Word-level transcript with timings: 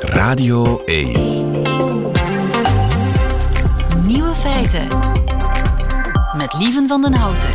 Radio 0.00 0.82
1. 0.84 1.62
Nieuwe 4.06 4.34
feiten. 4.34 4.88
Met 6.36 6.54
Lieven 6.58 6.88
van 6.88 7.02
den 7.02 7.14
Houten. 7.14 7.48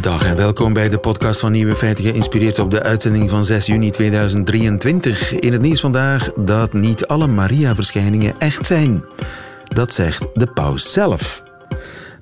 Dag 0.00 0.24
en 0.24 0.36
welkom 0.36 0.72
bij 0.72 0.88
de 0.88 0.98
podcast 0.98 1.40
van 1.40 1.52
Nieuwe 1.52 1.76
Feiten, 1.76 2.04
geïnspireerd 2.04 2.58
op 2.58 2.70
de 2.70 2.82
uitzending 2.82 3.30
van 3.30 3.44
6 3.44 3.66
juni 3.66 3.90
2023. 3.90 5.32
In 5.32 5.52
het 5.52 5.62
nieuws 5.62 5.80
vandaag 5.80 6.32
dat 6.36 6.72
niet 6.72 7.06
alle 7.06 7.26
Maria-verschijningen 7.26 8.34
echt 8.38 8.66
zijn. 8.66 9.04
Dat 9.68 9.92
zegt 9.92 10.26
de 10.34 10.46
paus 10.46 10.92
zelf. 10.92 11.41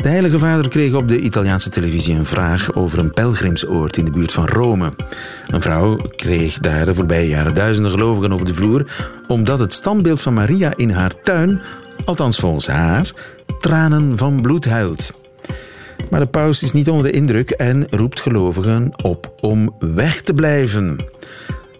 De 0.02 0.08
Heilige 0.08 0.38
Vader 0.38 0.68
kreeg 0.68 0.94
op 0.94 1.08
de 1.08 1.20
Italiaanse 1.20 1.70
televisie 1.70 2.14
een 2.14 2.26
vraag 2.26 2.74
over 2.74 2.98
een 2.98 3.10
pelgrimsoord 3.10 3.96
in 3.96 4.04
de 4.04 4.10
buurt 4.10 4.32
van 4.32 4.46
Rome. 4.46 4.92
Een 5.46 5.62
vrouw 5.62 5.96
kreeg 5.96 6.58
daar 6.58 6.84
de 6.84 6.94
voorbije 6.94 7.28
jaren 7.28 7.54
duizenden 7.54 7.92
gelovigen 7.92 8.32
over 8.32 8.46
de 8.46 8.54
vloer, 8.54 8.92
omdat 9.28 9.58
het 9.58 9.72
standbeeld 9.72 10.20
van 10.20 10.34
Maria 10.34 10.72
in 10.76 10.90
haar 10.90 11.14
tuin, 11.22 11.60
althans 12.04 12.38
volgens 12.38 12.66
haar, 12.66 13.12
tranen 13.58 14.18
van 14.18 14.40
bloed 14.40 14.64
huilt. 14.64 15.14
Maar 16.10 16.20
de 16.20 16.26
paus 16.26 16.62
is 16.62 16.72
niet 16.72 16.88
onder 16.88 17.06
de 17.06 17.12
indruk 17.18 17.50
en 17.50 17.86
roept 17.90 18.20
gelovigen 18.20 18.92
op 19.02 19.32
om 19.40 19.74
weg 19.78 20.20
te 20.20 20.34
blijven. 20.34 20.96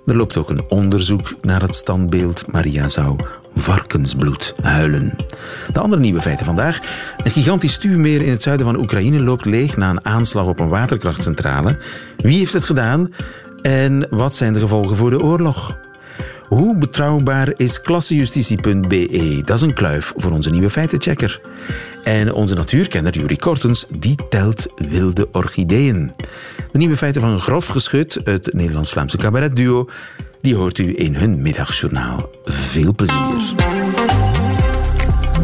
Er 0.07 0.17
loopt 0.17 0.37
ook 0.37 0.51
een 0.51 0.65
onderzoek 0.69 1.35
naar 1.43 1.63
het 1.63 1.75
standbeeld 1.75 2.53
Maria 2.53 2.89
zou 2.89 3.17
varkensbloed 3.61 4.55
huilen. 4.63 5.17
De 5.73 5.81
andere 5.81 6.03
nieuwe 6.03 6.21
feiten 6.21 6.47
vandaag. 6.47 6.81
Een 7.25 7.31
gigantisch 7.31 7.73
stuwmeer 7.73 8.23
in 8.23 8.31
het 8.31 8.43
zuiden 8.43 8.67
van 8.67 8.79
Oekraïne 8.79 9.23
loopt 9.23 9.45
leeg 9.45 9.77
na 9.77 9.91
een 9.91 10.05
aanslag 10.05 10.47
op 10.47 10.61
een 10.61 10.69
waterkrachtcentrale. 10.69 11.79
Wie 12.17 12.39
heeft 12.39 12.53
het 12.53 12.65
gedaan 12.65 13.15
en 13.63 14.07
wat 14.11 14.35
zijn 14.35 14.53
de 14.53 14.61
gevolgen 14.61 14.97
voor 14.97 15.11
de 15.11 15.23
oorlog? 15.23 15.79
Hoe 16.49 16.77
betrouwbaar 16.77 17.53
is 17.57 17.81
klassejustitie.be? 17.81 19.43
Dat 19.45 19.57
is 19.57 19.63
een 19.63 19.75
kluif 19.75 20.13
voor 20.17 20.31
onze 20.31 20.51
nieuwe 20.51 20.71
feitenchecker. 20.71 21.41
En 22.05 22.33
onze 22.33 22.55
natuurkenner 22.55 23.13
Jurie 23.19 23.39
Kortens, 23.39 23.87
die 23.99 24.17
telt 24.29 24.67
wilde 24.75 25.29
orchideeën. 25.33 26.13
De 26.73 26.79
nieuwe 26.79 26.97
feiten 26.97 27.21
van 27.21 27.41
Grof 27.41 27.67
Geschut, 27.67 28.21
het 28.25 28.53
Nederlands-Vlaamse 28.53 29.17
cabaretduo, 29.17 29.89
die 30.41 30.57
hoort 30.57 30.79
u 30.79 30.95
in 30.97 31.15
hun 31.15 31.43
middagjournaal. 31.43 32.31
Veel 32.45 32.95
plezier. 32.95 33.55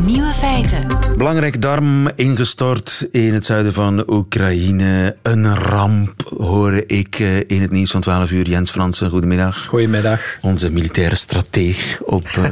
Nieuwe 0.05 0.33
feiten. 0.33 0.86
Belangrijk 1.17 1.63
darm 1.63 2.09
ingestort 2.15 3.09
in 3.11 3.35
het 3.35 3.45
zuiden 3.45 3.73
van 3.73 4.11
Oekraïne. 4.11 5.17
Een 5.23 5.55
ramp 5.57 6.33
hoor 6.39 6.85
ik 6.87 7.19
eh, 7.19 7.37
in 7.37 7.61
het 7.61 7.71
nieuws 7.71 7.91
van 7.91 8.01
12 8.01 8.31
uur. 8.31 8.49
Jens 8.49 8.71
Fransen, 8.71 9.11
goedemiddag. 9.11 9.67
Goedemiddag. 9.67 10.21
Onze 10.41 10.71
militaire 10.71 11.15
strateeg 11.15 12.01
op 12.05 12.29
uh, 12.39 12.45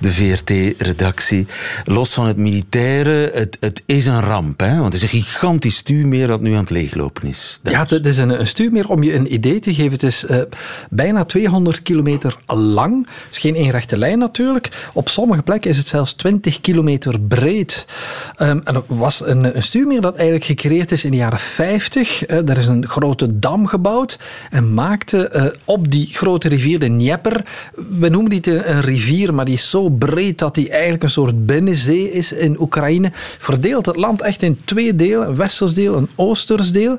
de 0.00 0.12
VRT-redactie. 0.12 1.46
Los 1.84 2.14
van 2.14 2.26
het 2.26 2.36
militaire, 2.36 3.30
het, 3.34 3.56
het 3.60 3.82
is 3.86 4.06
een 4.06 4.20
ramp. 4.20 4.60
Hè? 4.60 4.78
Want 4.78 4.92
het 4.92 5.02
is 5.02 5.12
een 5.12 5.22
gigantisch 5.22 5.76
stuurmeer 5.76 6.26
dat 6.26 6.40
nu 6.40 6.52
aan 6.52 6.60
het 6.60 6.70
leeglopen 6.70 7.28
is. 7.28 7.58
Daar. 7.62 7.72
Ja, 7.72 7.86
het 7.88 8.06
is 8.06 8.16
een, 8.16 8.40
een, 8.40 8.46
stuurmeer 8.46 8.88
om 8.88 9.02
je 9.02 9.14
een 9.14 9.34
idee 9.34 9.58
te 9.58 9.74
geven. 9.74 9.92
Het 9.92 10.02
is 10.02 10.24
uh, 10.24 10.42
bijna 10.90 11.24
200 11.24 11.82
kilometer 11.82 12.36
lang. 12.46 13.06
Dus 13.28 13.38
geen 13.38 13.54
één 13.54 13.70
rechte 13.70 13.96
lijn 13.96 14.18
natuurlijk. 14.18 14.90
Op 14.92 15.08
sommige 15.08 15.42
plekken 15.42 15.70
is 15.70 15.76
het 15.76 15.88
zelfs 15.88 16.12
20 16.12 16.60
kilometer 16.60 17.20
breed. 17.20 17.86
Um, 18.38 18.60
en 18.64 18.74
dat 18.74 18.84
was 18.86 19.26
een, 19.26 19.62
stuurmeer 19.62 20.00
dat 20.00 20.14
eigenlijk 20.14 20.44
gecreëerd 20.44 20.92
is 20.92 21.04
in 21.04 21.10
de 21.10 21.16
jaren 21.16 21.38
50. 21.38 22.28
Uh, 22.28 22.48
er 22.48 22.58
is 22.58 22.66
een 22.66 22.86
grote 22.86 23.38
dam 23.38 23.66
gebouwd 23.66 24.18
en 24.50 24.74
maakte 24.74 25.32
uh, 25.34 25.44
op 25.64 25.90
die 25.90 26.06
grote 26.12 26.48
rivier, 26.48 26.78
de 26.78 26.86
Dnieper, 26.86 27.44
we 27.98 28.08
noemen 28.08 28.30
die 28.30 28.66
een, 28.66 28.80
rivier, 28.80 29.34
maar 29.34 29.44
die 29.44 29.54
is 29.54 29.70
zo 29.70 29.88
breed 29.88 30.38
dat 30.38 30.54
die 30.54 30.70
eigenlijk 30.70 31.02
een 31.02 31.10
soort 31.10 31.46
binnenzee 31.46 32.12
is 32.12 32.32
in 32.32 32.60
Oekraïne. 32.60 33.10
Verdeelt 33.38 33.86
het 33.86 33.96
land 33.96 34.20
echt 34.20 34.42
in 34.42 34.60
twee 34.64 34.96
delen, 34.96 35.28
een 35.28 35.36
westers 35.36 35.74
deel, 35.74 35.96
een 35.96 36.08
oosters 36.14 36.72
deel. 36.72 36.98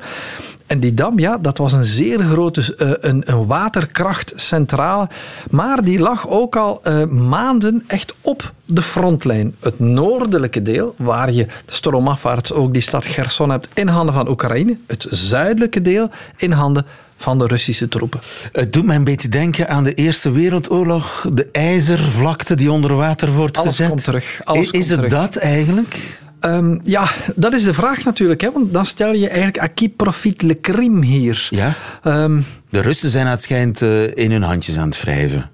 En 0.74 0.80
die 0.80 0.94
dam, 0.94 1.20
ja, 1.20 1.38
dat 1.38 1.58
was 1.58 1.74
een 1.74 1.86
zeer 1.86 2.20
grote 2.20 2.76
uh, 2.78 2.92
een, 3.00 3.24
een 3.26 3.46
waterkrachtcentrale. 3.46 5.10
Maar 5.50 5.84
die 5.84 6.00
lag 6.00 6.30
ook 6.30 6.56
al 6.56 6.82
uh, 6.84 7.06
maanden 7.06 7.84
echt 7.88 8.14
op 8.22 8.54
de 8.66 8.82
frontlijn. 8.82 9.56
Het 9.60 9.80
noordelijke 9.80 10.62
deel, 10.62 10.96
waar 10.98 11.32
je 11.32 11.48
stroomafwaarts 11.66 12.52
ook 12.52 12.74
die 12.74 12.82
stad 12.82 13.06
Gerson 13.06 13.50
hebt, 13.50 13.68
in 13.74 13.88
handen 13.88 14.14
van 14.14 14.30
Oekraïne. 14.30 14.78
Het 14.88 15.06
zuidelijke 15.10 15.82
deel 15.82 16.10
in 16.38 16.52
handen 16.52 16.86
van 17.16 17.40
de 17.40 17.48
Russische 17.48 17.88
troepen. 17.88 18.20
Het 18.52 18.74
doet 18.74 18.86
mij 18.86 18.96
een 18.96 19.04
beetje 19.04 19.30
denken 19.30 19.70
aan 19.70 19.84
de 19.84 19.94
Eerste 19.94 20.32
Wereldoorlog. 20.32 21.28
De 21.34 21.48
ijzervlakte 21.52 22.56
die 22.56 22.72
onder 22.72 22.96
water 22.96 23.32
wordt 23.32 23.58
Alles 23.58 23.70
gezet. 23.70 23.88
Komt 23.88 24.04
terug. 24.04 24.42
Alles 24.44 24.64
is 24.64 24.72
komt 24.72 24.88
het 24.88 24.98
terug. 24.98 25.12
dat 25.12 25.36
eigenlijk? 25.36 26.22
Um, 26.46 26.80
ja, 26.84 27.12
dat 27.36 27.54
is 27.54 27.64
de 27.64 27.74
vraag 27.74 28.04
natuurlijk. 28.04 28.42
Hè, 28.42 28.52
want 28.52 28.74
dan 28.74 28.86
stel 28.86 29.14
je 29.14 29.28
eigenlijk 29.28 29.62
à 29.62 29.68
qui 29.68 29.90
profite 29.90 30.46
le 30.46 30.60
crime 30.60 31.06
hier. 31.06 31.48
Ja. 31.50 31.74
Um, 32.04 32.46
de 32.70 32.80
Russen 32.80 33.10
zijn 33.10 33.28
het 33.28 33.42
schijnt 33.42 33.82
uh, 33.82 34.18
in 34.18 34.32
hun 34.32 34.44
handjes 34.44 34.78
aan 34.78 34.88
het 34.88 35.02
wrijven. 35.02 35.50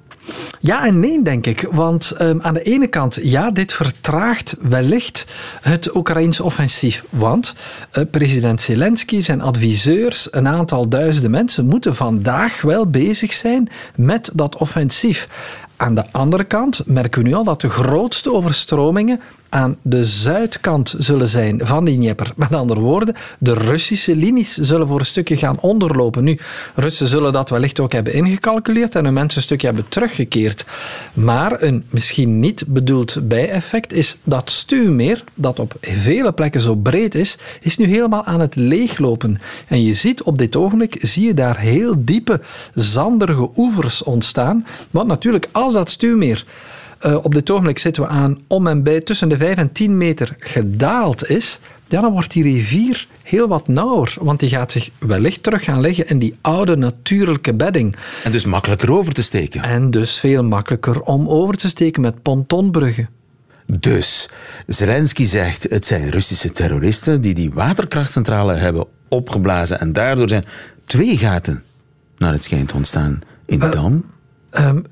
Ja 0.60 0.86
en 0.86 1.00
nee, 1.00 1.22
denk 1.22 1.46
ik. 1.46 1.68
Want 1.72 2.14
um, 2.22 2.42
aan 2.42 2.54
de 2.54 2.62
ene 2.62 2.88
kant, 2.88 3.20
ja, 3.22 3.52
dit 3.52 3.74
vertraagt 3.74 4.56
wellicht 4.60 5.26
het 5.62 5.96
Oekraïnse 5.96 6.44
offensief. 6.44 7.04
Want 7.10 7.56
uh, 7.94 8.04
president 8.12 8.62
Zelensky, 8.62 9.22
zijn 9.22 9.42
adviseurs, 9.42 10.28
een 10.32 10.48
aantal 10.48 10.90
duizenden 10.90 11.32
mensen 11.32 11.66
moeten 11.66 11.96
vandaag 11.96 12.62
wel 12.62 12.88
bezig 12.88 13.34
zijn 13.34 13.70
met 13.96 14.30
dat 14.34 14.58
offensief. 14.58 15.28
Aan 15.76 15.96
de 15.96 16.04
andere 16.12 16.44
kant 16.44 16.82
merken 16.86 17.24
we 17.24 17.30
nu 17.30 17.36
al 17.36 17.44
dat 17.44 17.62
de 17.62 17.70
grootste 17.70 18.34
overstromingen 18.34 19.22
aan 19.50 19.78
de 19.82 20.06
zuidkant 20.06 20.96
zullen 20.98 21.28
zijn 21.28 21.62
van 21.64 21.86
die 21.86 21.96
Dnieper. 21.96 22.34
Met 22.36 22.54
andere 22.54 22.80
woorden, 22.80 23.16
de 23.40 23.54
Russische 23.54 24.16
linies 24.16 24.54
zullen 24.54 24.88
voor 24.88 25.00
een 25.00 25.06
stukje 25.06 25.38
gaan 25.38 25.60
onderlopen. 25.60 26.24
Nu, 26.24 26.40
Russen 26.76 27.08
zullen 27.08 27.34
dat 27.34 27.50
wellicht 27.50 27.80
ook 27.80 27.92
hebben 27.92 28.14
ingecalculeerd 28.14 28.96
en 28.96 29.04
hun 29.06 29.14
mensen 29.14 29.38
een 29.38 29.44
stukje 29.44 29.68
hebben 29.68 29.86
teruggekeerd. 29.90 30.66
Maar 31.14 31.62
een 31.62 31.84
misschien 31.90 32.40
niet 32.40 32.64
bedoeld 32.68 33.28
bijeffect 33.28 33.94
is 33.94 34.18
dat 34.24 34.50
stuwmeer, 34.50 35.24
dat 35.36 35.60
op 35.60 35.74
vele 35.82 36.32
plekken 36.32 36.62
zo 36.62 36.76
breed 36.76 37.16
is, 37.16 37.38
is 37.62 37.78
nu 37.78 37.86
helemaal 37.86 38.24
aan 38.24 38.40
het 38.40 38.56
leeglopen. 38.56 39.40
En 39.68 39.84
je 39.84 39.94
ziet 39.94 40.24
op 40.24 40.38
dit 40.38 40.56
ogenblik, 40.56 40.98
zie 41.00 41.26
je 41.26 41.34
daar 41.34 41.58
heel 41.58 41.96
diepe, 41.98 42.42
zanderige 42.74 43.50
oevers 43.56 44.04
ontstaan. 44.04 44.66
Want 44.92 45.08
natuurlijk, 45.08 45.48
als 45.52 45.74
dat 45.74 45.90
stuwmeer 45.90 46.46
uh, 47.06 47.26
op 47.26 47.34
dit 47.34 47.50
ogenblik 47.50 47.80
zitten 47.80 48.04
we 48.04 48.10
aan 48.10 48.40
om 48.48 48.68
en 48.68 48.84
bij 48.84 49.02
tussen 49.02 49.30
de 49.30 49.38
5 49.38 49.56
en 49.56 49.72
10 49.72 49.98
meter 49.98 50.36
gedaald 50.40 51.30
is, 51.30 51.60
ja, 51.88 52.02
dan 52.02 52.12
wordt 52.12 52.32
die 52.32 52.44
rivier 52.44 53.08
heel 53.24 53.48
wat 53.48 53.68
nauwer. 53.68 54.16
Want 54.20 54.40
die 54.40 54.50
gaat 54.50 54.72
zich 54.72 54.90
wellicht 55.00 55.44
terug 55.44 55.64
gaan 55.64 55.82
leggen 55.82 56.08
in 56.08 56.20
die 56.20 56.36
oude 56.42 56.76
natuurlijke 56.76 57.54
bedding. 57.54 57.96
En 58.24 58.32
dus 58.32 58.46
makkelijker 58.46 58.92
over 58.92 59.14
te 59.14 59.24
steken. 59.24 59.64
En 59.64 59.92
dus 59.92 60.20
veel 60.20 60.44
makkelijker 60.44 61.02
om 61.02 61.30
over 61.30 61.56
te 61.56 61.68
steken 61.68 62.02
met 62.02 62.22
pontonbruggen. 62.22 63.10
Dus 63.66 64.30
Zelensky 64.68 65.26
zegt 65.26 65.64
het 65.70 65.86
zijn 65.86 66.10
Russische 66.10 66.52
terroristen 66.52 67.22
die 67.22 67.34
die 67.34 67.52
waterkrachtcentrale 67.52 68.54
hebben 68.54 68.86
opgeblazen 69.08 69.80
en 69.80 69.94
daardoor 69.94 70.30
zijn 70.30 70.46
twee 70.86 71.18
gaten 71.18 71.64
naar 72.18 72.32
het 72.32 72.44
schijnt 72.44 72.74
ontstaan 72.74 73.22
in 73.46 73.60
de 73.60 73.66
uh, 73.66 73.72
dam. 73.72 74.06
Um, 74.52 74.86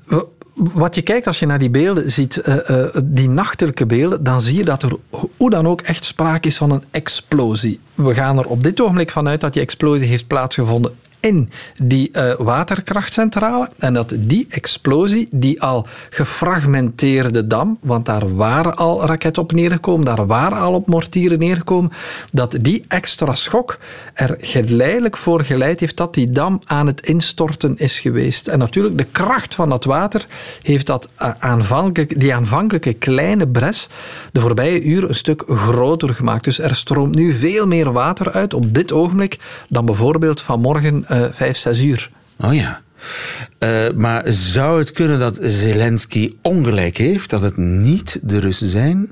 wat 0.58 0.94
je 0.94 1.02
kijkt 1.02 1.26
als 1.26 1.38
je 1.38 1.46
naar 1.46 1.58
die 1.58 1.70
beelden 1.70 2.10
ziet, 2.10 2.42
uh, 2.48 2.56
uh, 2.70 2.84
die 3.04 3.28
nachtelijke 3.28 3.86
beelden, 3.86 4.22
dan 4.22 4.40
zie 4.40 4.56
je 4.56 4.64
dat 4.64 4.82
er 4.82 4.96
hoe 5.36 5.50
dan 5.50 5.66
ook 5.66 5.80
echt 5.80 6.04
sprake 6.04 6.48
is 6.48 6.56
van 6.56 6.70
een 6.70 6.84
explosie. 6.90 7.80
We 7.94 8.14
gaan 8.14 8.38
er 8.38 8.46
op 8.46 8.62
dit 8.62 8.80
ogenblik 8.80 9.10
vanuit 9.10 9.40
dat 9.40 9.52
die 9.52 9.62
explosie 9.62 10.08
heeft 10.08 10.26
plaatsgevonden 10.26 10.92
in 11.20 11.50
die 11.82 12.08
uh, 12.12 12.34
waterkrachtcentrale. 12.38 13.68
En 13.78 13.94
dat 13.94 14.14
die 14.18 14.46
explosie, 14.50 15.28
die 15.30 15.62
al 15.62 15.86
gefragmenteerde 16.10 17.46
dam, 17.46 17.78
want 17.80 18.06
daar 18.06 18.36
waren 18.36 18.76
al 18.76 19.06
raketten 19.06 19.42
op 19.42 19.52
neergekomen, 19.52 20.04
daar 20.04 20.26
waren 20.26 20.58
al 20.58 20.74
op 20.74 20.86
mortieren 20.86 21.38
neergekomen, 21.38 21.92
dat 22.32 22.56
die 22.60 22.84
extra 22.88 23.34
schok 23.34 23.78
er 24.14 24.36
geleidelijk 24.40 25.16
voor 25.16 25.44
geleid 25.44 25.80
heeft 25.80 25.96
dat 25.96 26.14
die 26.14 26.30
dam 26.30 26.60
aan 26.64 26.86
het 26.86 27.06
instorten 27.06 27.76
is 27.76 28.00
geweest. 28.00 28.48
En 28.48 28.58
natuurlijk, 28.58 28.98
de 28.98 29.04
kracht 29.04 29.54
van 29.54 29.68
dat 29.68 29.84
water 29.84 30.26
heeft 30.62 30.86
dat 30.86 31.08
aanvankelijk, 31.38 32.20
die 32.20 32.34
aanvankelijke 32.34 32.92
kleine 32.92 33.48
bres 33.48 33.88
de 34.32 34.40
voorbije 34.40 34.82
uur 34.82 35.08
een 35.08 35.14
stuk 35.14 35.42
groter 35.46 36.14
gemaakt. 36.14 36.44
Dus 36.44 36.58
er 36.58 36.74
stroomt 36.74 37.14
nu 37.14 37.32
veel 37.32 37.66
meer 37.66 37.92
water 37.92 38.32
uit 38.32 38.54
op 38.54 38.74
dit 38.74 38.92
ogenblik 38.92 39.38
dan 39.68 39.84
bijvoorbeeld 39.84 40.42
vanmorgen 40.42 41.07
vijf, 41.32 41.56
zes 41.56 41.80
uur. 41.80 42.10
Oh 42.40 42.54
ja. 42.54 42.80
Uh, 43.64 43.90
maar 43.96 44.22
zou 44.26 44.78
het 44.78 44.92
kunnen 44.92 45.18
dat 45.18 45.38
Zelensky 45.40 46.32
ongelijk 46.42 46.96
heeft, 46.96 47.30
dat 47.30 47.40
het 47.40 47.56
niet 47.56 48.18
de 48.22 48.38
Russen 48.38 48.66
zijn? 48.66 49.08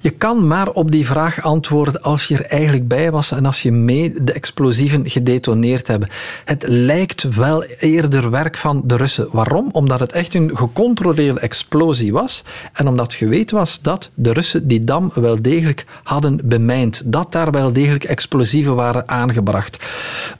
Je 0.00 0.10
kan 0.10 0.46
maar 0.46 0.68
op 0.68 0.90
die 0.90 1.06
vraag 1.06 1.42
antwoorden 1.42 2.02
als 2.02 2.28
je 2.28 2.34
er 2.34 2.46
eigenlijk 2.46 2.88
bij 2.88 3.10
was 3.10 3.30
en 3.30 3.46
als 3.46 3.62
je 3.62 3.72
mee 3.72 4.14
de 4.22 4.32
explosieven 4.32 5.10
gedetoneerd 5.10 5.86
hebben. 5.86 6.08
Het 6.44 6.64
lijkt 6.66 7.22
wel 7.22 7.64
eerder 7.64 8.30
werk 8.30 8.56
van 8.56 8.82
de 8.84 8.96
Russen. 8.96 9.28
Waarom? 9.32 9.68
Omdat 9.72 10.00
het 10.00 10.12
echt 10.12 10.34
een 10.34 10.56
gecontroleerde 10.56 11.40
explosie 11.40 12.12
was 12.12 12.44
en 12.72 12.88
omdat 12.88 13.14
geweten 13.14 13.56
was 13.56 13.78
dat 13.82 14.10
de 14.14 14.32
Russen 14.32 14.68
die 14.68 14.84
dam 14.84 15.10
wel 15.14 15.42
degelijk 15.42 15.86
hadden 16.02 16.40
bemijnd. 16.44 17.02
Dat 17.04 17.32
daar 17.32 17.50
wel 17.50 17.72
degelijk 17.72 18.04
explosieven 18.04 18.74
waren 18.74 19.08
aangebracht. 19.08 19.78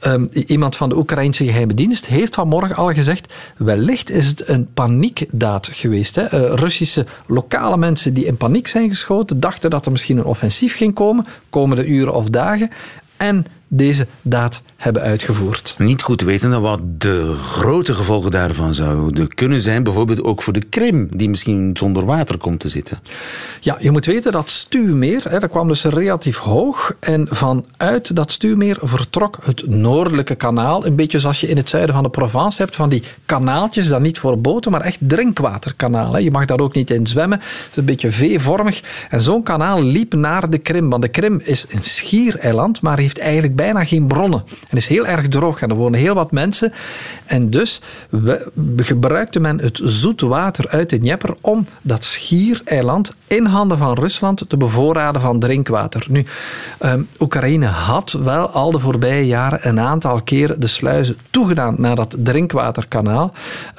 Um, 0.06 0.28
iemand 0.32 0.76
van 0.76 0.88
de 0.88 0.96
Oekraïnse 0.96 1.44
geheime 1.44 1.74
dienst 1.74 2.06
heeft 2.06 2.34
vanmorgen 2.34 2.76
al 2.76 2.92
gezegd, 2.92 3.32
wellicht 3.56 4.10
is 4.10 4.26
het 4.26 4.48
een 4.48 4.68
paniekdaad 4.74 5.68
geweest. 5.72 6.16
Hè? 6.16 6.22
Uh, 6.22 6.54
Russische 6.54 7.06
lokale 7.26 7.76
mensen 7.76 8.14
die 8.14 8.26
in 8.26 8.36
paniek 8.36 8.68
zijn 8.68 8.88
geschoten, 8.88 9.03
dachten 9.38 9.70
dat 9.70 9.86
er 9.86 9.92
misschien 9.92 10.18
een 10.18 10.24
offensief 10.24 10.76
ging 10.76 10.94
komen, 10.94 11.24
komende 11.50 11.86
uren 11.86 12.14
of 12.14 12.28
dagen. 12.28 12.70
En 13.16 13.46
deze 13.68 14.06
daad 14.22 14.62
hebben 14.76 15.02
uitgevoerd. 15.02 15.74
Niet 15.78 16.02
goed 16.02 16.20
wetende 16.20 16.58
wat 16.58 16.80
de 16.98 17.34
grote 17.48 17.94
gevolgen 17.94 18.30
daarvan 18.30 18.74
zouden 18.74 19.34
kunnen 19.34 19.60
zijn, 19.60 19.82
bijvoorbeeld 19.82 20.22
ook 20.22 20.42
voor 20.42 20.52
de 20.52 20.64
Krim, 20.64 21.08
die 21.16 21.28
misschien 21.28 21.70
zonder 21.74 22.04
water 22.04 22.38
komt 22.38 22.60
te 22.60 22.68
zitten. 22.68 22.98
Ja, 23.60 23.76
je 23.80 23.90
moet 23.90 24.06
weten 24.06 24.32
dat 24.32 24.50
Stuwmeer, 24.50 25.22
hè, 25.30 25.38
dat 25.40 25.50
kwam 25.50 25.68
dus 25.68 25.84
relatief 25.84 26.36
hoog 26.36 26.94
en 27.00 27.26
vanuit 27.30 28.16
dat 28.16 28.30
Stuwmeer 28.30 28.78
vertrok 28.82 29.38
het 29.42 29.66
noordelijke 29.68 30.34
kanaal, 30.34 30.86
een 30.86 30.96
beetje 30.96 31.18
zoals 31.18 31.40
je 31.40 31.48
in 31.48 31.56
het 31.56 31.68
zuiden 31.68 31.94
van 31.94 32.04
de 32.04 32.10
Provence 32.10 32.62
hebt, 32.62 32.76
van 32.76 32.88
die 32.88 33.02
kanaaltjes, 33.26 33.88
dan 33.88 34.02
niet 34.02 34.18
voor 34.18 34.38
boten, 34.38 34.70
maar 34.70 34.80
echt 34.80 34.98
drinkwaterkanaal. 35.00 36.18
Je 36.18 36.30
mag 36.30 36.44
daar 36.44 36.60
ook 36.60 36.74
niet 36.74 36.90
in 36.90 37.06
zwemmen, 37.06 37.38
het 37.38 37.68
is 37.70 37.76
een 37.76 37.84
beetje 37.84 38.10
V-vormig. 38.10 38.82
En 39.10 39.22
zo'n 39.22 39.42
kanaal 39.42 39.82
liep 39.82 40.14
naar 40.14 40.50
de 40.50 40.58
Krim, 40.58 40.90
want 40.90 41.02
de 41.02 41.08
Krim 41.08 41.40
is 41.42 41.66
een 41.68 41.82
schiereiland, 41.82 42.80
maar 42.80 42.98
heeft 42.98 43.18
eigenlijk 43.18 43.53
bijna 43.54 43.84
geen 43.84 44.06
bronnen. 44.06 44.44
En 44.68 44.76
is 44.76 44.86
heel 44.86 45.06
erg 45.06 45.28
droog 45.28 45.62
en 45.62 45.70
er 45.70 45.76
wonen 45.76 46.00
heel 46.00 46.14
wat 46.14 46.32
mensen. 46.32 46.72
En 47.24 47.50
dus 47.50 47.80
gebruikte 48.76 49.40
men 49.40 49.60
het 49.60 49.80
zoete 49.84 50.26
water 50.26 50.68
uit 50.68 50.90
de 50.90 50.98
Dnieper 50.98 51.34
om 51.40 51.66
dat 51.82 52.04
schiereiland 52.04 53.14
in 53.26 53.44
handen 53.44 53.78
van 53.78 53.94
Rusland 53.94 54.44
te 54.48 54.56
bevoorraden 54.56 55.20
van 55.20 55.38
drinkwater. 55.38 56.06
Nu, 56.08 56.24
um, 56.80 57.08
Oekraïne 57.20 57.66
had 57.66 58.12
wel 58.12 58.48
al 58.48 58.70
de 58.70 58.78
voorbije 58.78 59.26
jaren 59.26 59.68
een 59.68 59.80
aantal 59.80 60.22
keren 60.22 60.60
de 60.60 60.66
sluizen 60.66 61.16
toegedaan 61.30 61.74
naar 61.78 61.96
dat 61.96 62.16
drinkwaterkanaal, 62.18 63.32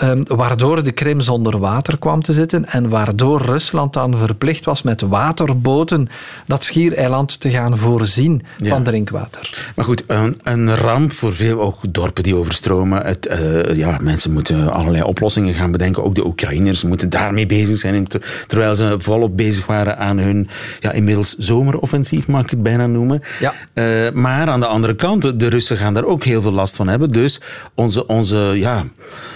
um, 0.03 0.23
waardoor 0.27 0.83
de 0.83 0.91
Krim 0.91 1.21
zonder 1.21 1.59
water 1.59 1.97
kwam 1.97 2.21
te 2.21 2.33
zitten 2.33 2.65
en 2.65 2.89
waardoor 2.89 3.41
Rusland 3.41 3.93
dan 3.93 4.17
verplicht 4.17 4.65
was 4.65 4.81
met 4.81 5.01
waterboten 5.01 6.07
dat 6.45 6.63
schiereiland 6.63 7.39
te 7.39 7.49
gaan 7.49 7.77
voorzien 7.77 8.41
van 8.63 8.83
drinkwater. 8.83 9.64
Maar 9.75 9.85
goed, 9.85 10.03
een, 10.07 10.39
een, 10.43 10.75
ramp 10.75 11.11
voor 11.11 11.33
veel 11.33 11.61
ook 11.61 11.79
dorpen 11.89 12.23
die 12.23 12.35
overstromen. 12.35 13.05
Het, 13.05 13.27
uh, 13.31 13.75
ja, 13.77 13.97
mensen 14.01 14.33
moeten 14.33 14.71
allerlei 14.73 15.03
oplossingen 15.03 15.53
gaan 15.53 15.71
bedenken. 15.71 16.03
Ook 16.03 16.15
de 16.15 16.25
Oekraïners 16.25 16.83
moeten 16.83 17.09
daarmee 17.09 17.45
bezig 17.45 17.77
zijn, 17.77 18.07
terwijl 18.47 18.75
ze 18.75 18.95
volop 18.99 19.37
bezig 19.37 19.65
waren 19.65 19.97
aan 19.97 20.17
hun 20.17 20.49
ja, 20.79 20.91
inmiddels 20.91 21.35
zomeroffensief, 21.37 22.27
mag 22.27 22.43
ik 22.43 22.49
het 22.49 22.63
bijna 22.63 22.87
noemen. 22.87 23.21
Ja. 23.39 23.53
Uh, 23.73 24.11
maar 24.11 24.47
aan 24.47 24.59
de 24.59 24.65
andere 24.65 24.95
kant, 24.95 25.39
de 25.39 25.47
Russen 25.47 25.77
gaan 25.77 25.93
daar 25.93 26.05
ook 26.05 26.23
heel 26.23 26.41
veel 26.41 26.51
last 26.51 26.75
van 26.75 26.87
hebben. 26.87 27.11
Dus 27.11 27.41
onze, 27.73 28.07
onze 28.07 28.37
ja, 28.37 28.83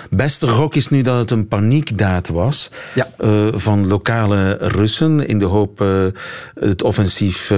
beste 0.09 0.47
gok 0.47 0.75
is 0.75 0.89
nu 0.89 1.01
dat 1.01 1.17
het 1.17 1.31
een 1.31 1.47
paniekdaad 1.47 2.27
was 2.27 2.69
ja. 2.95 3.07
uh, 3.19 3.47
van 3.53 3.88
lokale 3.88 4.57
Russen 4.59 5.27
in 5.27 5.39
de 5.39 5.45
hoop 5.45 5.81
uh, 5.81 6.06
het 6.59 6.83
offensief 6.83 7.53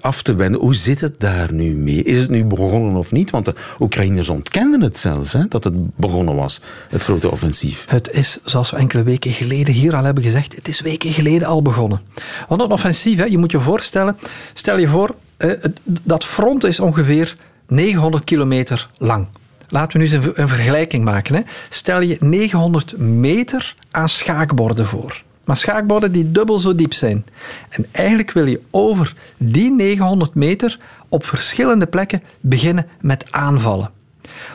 af 0.00 0.22
te 0.22 0.34
wenden. 0.34 0.60
Hoe 0.60 0.74
zit 0.74 1.00
het 1.00 1.20
daar 1.20 1.52
nu 1.52 1.74
mee? 1.74 2.02
Is 2.02 2.20
het 2.20 2.30
nu 2.30 2.44
begonnen 2.44 2.96
of 2.96 3.12
niet? 3.12 3.30
Want 3.30 3.44
de 3.44 3.54
Oekraïners 3.80 4.28
ontkenden 4.28 4.80
het 4.80 4.98
zelfs, 4.98 5.32
hè, 5.32 5.48
dat 5.48 5.64
het 5.64 5.96
begonnen 5.96 6.34
was, 6.34 6.60
het 6.88 7.02
grote 7.02 7.30
offensief. 7.30 7.84
Het 7.88 8.10
is, 8.10 8.38
zoals 8.44 8.70
we 8.70 8.76
enkele 8.76 9.02
weken 9.02 9.32
geleden 9.32 9.74
hier 9.74 9.96
al 9.96 10.04
hebben 10.04 10.24
gezegd, 10.24 10.54
het 10.54 10.68
is 10.68 10.80
weken 10.80 11.12
geleden 11.12 11.48
al 11.48 11.62
begonnen. 11.62 12.00
Want 12.48 12.60
een 12.60 12.70
offensief, 12.70 13.18
hè, 13.18 13.24
je 13.24 13.38
moet 13.38 13.50
je 13.50 13.60
voorstellen, 13.60 14.16
stel 14.52 14.78
je 14.78 14.88
voor, 14.88 15.14
eh, 15.36 15.50
dat 15.84 16.24
front 16.24 16.64
is 16.64 16.80
ongeveer 16.80 17.36
900 17.66 18.24
kilometer 18.24 18.88
lang. 18.98 19.26
Laten 19.68 19.92
we 19.92 19.98
nu 19.98 20.12
eens 20.12 20.36
een, 20.36 20.48
vergelijking 20.48 21.04
maken. 21.04 21.34
Hè. 21.34 21.40
Stel 21.68 22.00
je 22.00 22.16
900 22.20 22.98
meter 22.98 23.76
aan 23.90 24.08
schaakborden 24.08 24.86
voor. 24.86 25.22
Maar 25.44 25.56
schaakborden 25.56 26.12
die 26.12 26.30
dubbel 26.30 26.58
zo 26.58 26.74
diep 26.74 26.92
zijn. 26.92 27.26
En 27.68 27.86
eigenlijk 27.90 28.32
wil 28.32 28.46
je 28.46 28.60
over 28.70 29.14
die 29.36 29.70
900 29.70 30.34
meter 30.34 30.78
op 31.08 31.24
verschillende 31.26 31.86
plekken 31.86 32.22
beginnen 32.40 32.86
met 33.00 33.24
aanvallen. 33.30 33.90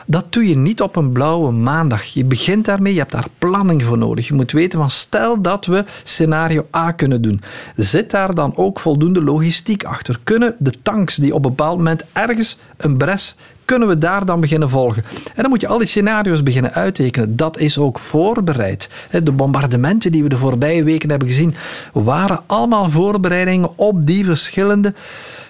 Dat 0.06 0.32
doe 0.32 0.48
je 0.48 0.56
niet 0.56 0.80
op 0.80 0.96
een 0.96 1.12
blauwe 1.12 1.52
maandag. 1.52 2.04
Je 2.04 2.24
begint 2.24 2.64
daarmee, 2.64 2.92
je 2.92 2.98
hebt 2.98 3.12
daar 3.12 3.28
planning 3.38 3.84
voor 3.84 3.98
nodig. 3.98 4.28
Je 4.28 4.34
moet 4.34 4.52
weten 4.52 4.78
van 4.78 4.90
stel 4.90 5.40
dat 5.42 5.66
we 5.66 5.84
scenario 6.02 6.66
A 6.76 6.92
kunnen 6.92 7.22
doen. 7.22 7.42
Zit 7.76 8.10
daar 8.10 8.34
dan 8.34 8.56
ook 8.56 8.80
voldoende 8.80 9.22
logistiek 9.22 9.84
achter? 9.84 10.20
Kunnen 10.24 10.54
de 10.58 10.72
tanks 10.82 11.14
die 11.14 11.34
op 11.34 11.44
een 11.44 11.50
bepaald 11.50 11.76
moment 11.76 12.04
ergens 12.12 12.58
een 12.76 12.96
bres 12.96 13.36
kunnen 13.70 13.88
we 13.88 13.98
daar 13.98 14.24
dan 14.24 14.40
beginnen 14.40 14.70
volgen? 14.70 15.04
En 15.34 15.42
dan 15.42 15.48
moet 15.48 15.60
je 15.60 15.68
al 15.68 15.78
die 15.78 15.86
scenario's 15.86 16.42
beginnen 16.42 16.72
uittekenen. 16.72 17.36
Dat 17.36 17.58
is 17.58 17.78
ook 17.78 17.98
voorbereid. 17.98 18.90
De 19.22 19.32
bombardementen 19.32 20.12
die 20.12 20.22
we 20.22 20.28
de 20.28 20.36
voorbije 20.36 20.84
weken 20.84 21.10
hebben 21.10 21.28
gezien, 21.28 21.54
waren 21.92 22.40
allemaal 22.46 22.90
voorbereidingen 22.90 23.78
op 23.78 24.06
die 24.06 24.24
verschillende 24.24 24.94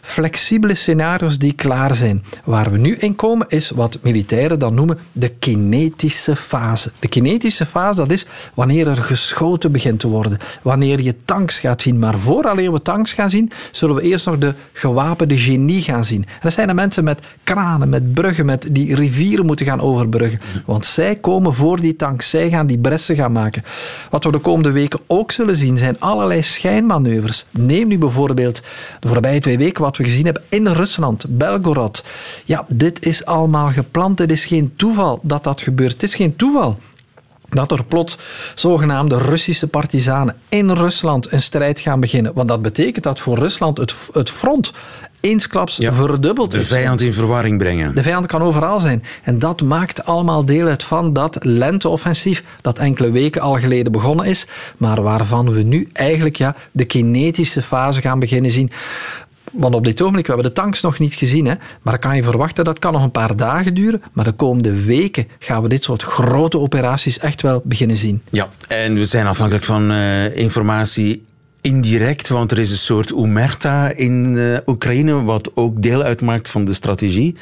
flexibele 0.01 0.75
scenario's 0.75 1.39
die 1.39 1.53
klaar 1.53 1.95
zijn. 1.95 2.25
Waar 2.45 2.71
we 2.71 2.79
nu 2.79 2.97
in 2.97 3.17
komen 3.17 3.47
is 3.49 3.71
wat 3.71 3.99
militairen 4.03 4.59
dan 4.59 4.75
noemen 4.75 4.99
de 5.13 5.29
kinetische 5.29 6.37
fase. 6.37 6.93
De 6.99 7.09
kinetische 7.09 7.67
fase 7.67 8.01
dat 8.01 8.13
is 8.13 8.27
wanneer 8.55 8.87
er 8.87 9.03
geschoten 9.03 9.73
begint 9.73 10.01
te 10.01 10.09
worden, 10.09 10.39
wanneer 10.63 11.01
je 11.01 11.15
tanks 11.25 11.59
gaat 11.59 11.83
zien. 11.83 11.99
Maar 11.99 12.19
vooraleer 12.19 12.73
we 12.73 12.83
tanks 12.83 13.13
gaan 13.13 13.31
zien, 13.31 13.51
zullen 13.71 13.95
we 13.95 14.03
eerst 14.03 14.27
nog 14.27 14.39
de 14.39 14.55
gewapende 14.73 15.39
genie 15.39 15.83
gaan 15.83 16.05
zien. 16.05 16.23
En 16.23 16.39
dat 16.41 16.53
zijn 16.53 16.69
de 16.69 16.75
mensen 16.75 17.05
met 17.05 17.21
kranen, 17.45 17.89
met 17.89 18.15
bruggen, 18.15 18.47
met 18.47 18.69
die 18.73 18.95
rivieren 18.95 19.47
moeten 19.47 19.67
gaan 19.67 19.81
overbruggen. 19.81 20.41
Want 20.67 20.87
zij 20.87 21.17
komen 21.17 21.55
voor 21.55 21.81
die 21.81 21.97
tanks, 21.97 22.31
zij 22.31 22.51
gaan 22.51 22.67
die 22.67 22.79
bressen 22.79 23.17
gaan 23.17 23.33
maken. 23.33 23.63
Wat 24.11 24.25
we 24.25 24.33
de 24.33 24.39
komende 24.39 24.71
weken 24.71 25.01
ook 25.07 25.33
zullen 25.33 25.57
zien, 25.57 25.79
zijn 25.79 26.01
allerlei 26.01 26.43
schijnmanoeuvres. 26.43 27.47
Neem 27.51 27.89
nu 27.89 27.99
bijvoorbeeld 27.99 28.63
de 29.01 29.09
voorbije 29.09 29.41
twee 29.41 29.59
weken 29.59 29.83
wat 29.91 29.99
we 29.99 30.05
gezien 30.05 30.25
hebben 30.25 30.43
in 30.49 30.67
Rusland, 30.67 31.25
Belgorod. 31.29 32.05
Ja, 32.45 32.65
dit 32.69 33.07
is 33.07 33.25
allemaal 33.25 33.71
gepland. 33.71 34.19
Het 34.19 34.33
is 34.33 34.45
geen 34.45 34.73
toeval 34.77 35.21
dat 35.23 35.45
dat 35.45 35.61
gebeurt. 35.61 35.93
Het 35.93 36.03
is 36.03 36.15
geen 36.15 36.37
toeval 36.37 36.79
dat 37.49 37.73
er 37.73 37.85
plots 37.85 38.19
zogenaamde 38.55 39.19
Russische 39.19 39.69
partizanen 39.69 40.37
in 40.49 40.71
Rusland 40.71 41.33
een 41.33 41.43
strijd 41.43 41.81
gaan 41.81 42.01
beginnen. 42.01 42.33
Want 42.35 42.49
dat 42.49 42.63
betekent 42.63 43.05
dat 43.05 43.21
voor 43.21 43.39
Rusland 43.39 43.79
het, 43.79 43.95
het 44.13 44.31
front 44.31 44.73
eensklaps 45.21 45.77
ja, 45.77 45.93
verdubbeld 45.93 46.55
is. 46.55 46.61
De 46.61 46.75
vijand 46.75 47.01
in 47.01 47.13
verwarring 47.13 47.59
brengen. 47.59 47.95
De 47.95 48.03
vijand 48.03 48.27
kan 48.27 48.43
overal 48.43 48.81
zijn. 48.81 49.03
En 49.23 49.39
dat 49.39 49.63
maakt 49.63 50.05
allemaal 50.05 50.45
deel 50.45 50.67
uit 50.67 50.85
van 50.85 51.13
dat 51.13 51.39
lenteoffensief 51.41 52.45
dat 52.61 52.79
enkele 52.79 53.11
weken 53.11 53.41
al 53.41 53.55
geleden 53.55 53.93
begonnen 53.93 54.27
is, 54.27 54.47
maar 54.77 55.03
waarvan 55.03 55.53
we 55.53 55.63
nu 55.63 55.89
eigenlijk 55.93 56.37
ja, 56.37 56.57
de 56.71 56.85
kinetische 56.85 57.63
fase 57.63 58.01
gaan 58.01 58.19
beginnen 58.19 58.51
zien. 58.51 58.71
Want 59.51 59.75
op 59.75 59.85
dit 59.85 60.01
ogenblik, 60.01 60.27
we 60.27 60.33
hebben 60.33 60.51
de 60.51 60.61
tanks 60.61 60.81
nog 60.81 60.99
niet 60.99 61.15
gezien, 61.15 61.47
hè, 61.47 61.55
maar 61.55 61.93
dan 61.93 61.99
kan 61.99 62.17
je 62.17 62.23
verwachten 62.23 62.65
dat 62.65 62.79
kan 62.79 62.93
nog 62.93 63.03
een 63.03 63.11
paar 63.11 63.37
dagen 63.37 63.75
duren. 63.75 64.03
Maar 64.13 64.25
de 64.25 64.33
komende 64.33 64.83
weken 64.85 65.29
gaan 65.39 65.63
we 65.63 65.69
dit 65.69 65.85
soort 65.85 66.03
grote 66.03 66.59
operaties 66.59 67.19
echt 67.19 67.43
wel 67.43 67.63
beginnen 67.65 67.97
zien. 67.97 68.23
Ja, 68.31 68.49
en 68.69 68.95
we 68.95 69.05
zijn 69.05 69.27
afhankelijk 69.27 69.65
van 69.65 69.91
uh, 69.91 70.37
informatie 70.37 71.29
indirect, 71.61 72.29
want 72.29 72.51
er 72.51 72.59
is 72.59 72.71
een 72.71 72.79
soort 72.79 73.13
omerta 73.13 73.91
in 73.91 74.35
uh, 74.35 74.59
Oekraïne, 74.67 75.23
wat 75.23 75.51
ook 75.55 75.83
deel 75.83 76.03
uitmaakt 76.03 76.49
van 76.51 76.65
de 76.65 76.73
strategie. 76.73 77.37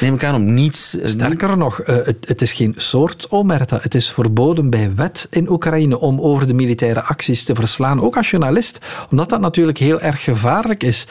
Neem 0.00 0.14
ik 0.14 0.24
aan 0.24 0.34
om 0.34 0.54
niets... 0.54 0.94
Uh, 0.94 1.06
Sterker 1.06 1.56
nog, 1.56 1.80
uh, 1.80 1.86
het, 1.86 2.16
het, 2.26 2.42
is 2.42 2.52
geen 2.52 2.74
soort 2.76 3.26
omerta. 3.30 3.78
Het 3.82 3.94
is 3.94 4.10
verboden 4.10 4.70
bij 4.70 4.94
wet 4.94 5.26
in 5.30 5.50
Oekraïne 5.50 5.98
om 5.98 6.20
over 6.20 6.46
de 6.46 6.54
militaire 6.54 7.02
acties 7.02 7.44
te 7.44 7.54
verslaan, 7.54 8.00
ook 8.00 8.16
als 8.16 8.30
journalist, 8.30 8.78
omdat 9.10 9.28
dat 9.28 9.40
natuurlijk 9.40 9.78
heel 9.78 10.00
erg 10.00 10.22
gevaarlijk 10.22 10.82
is. 10.82 11.06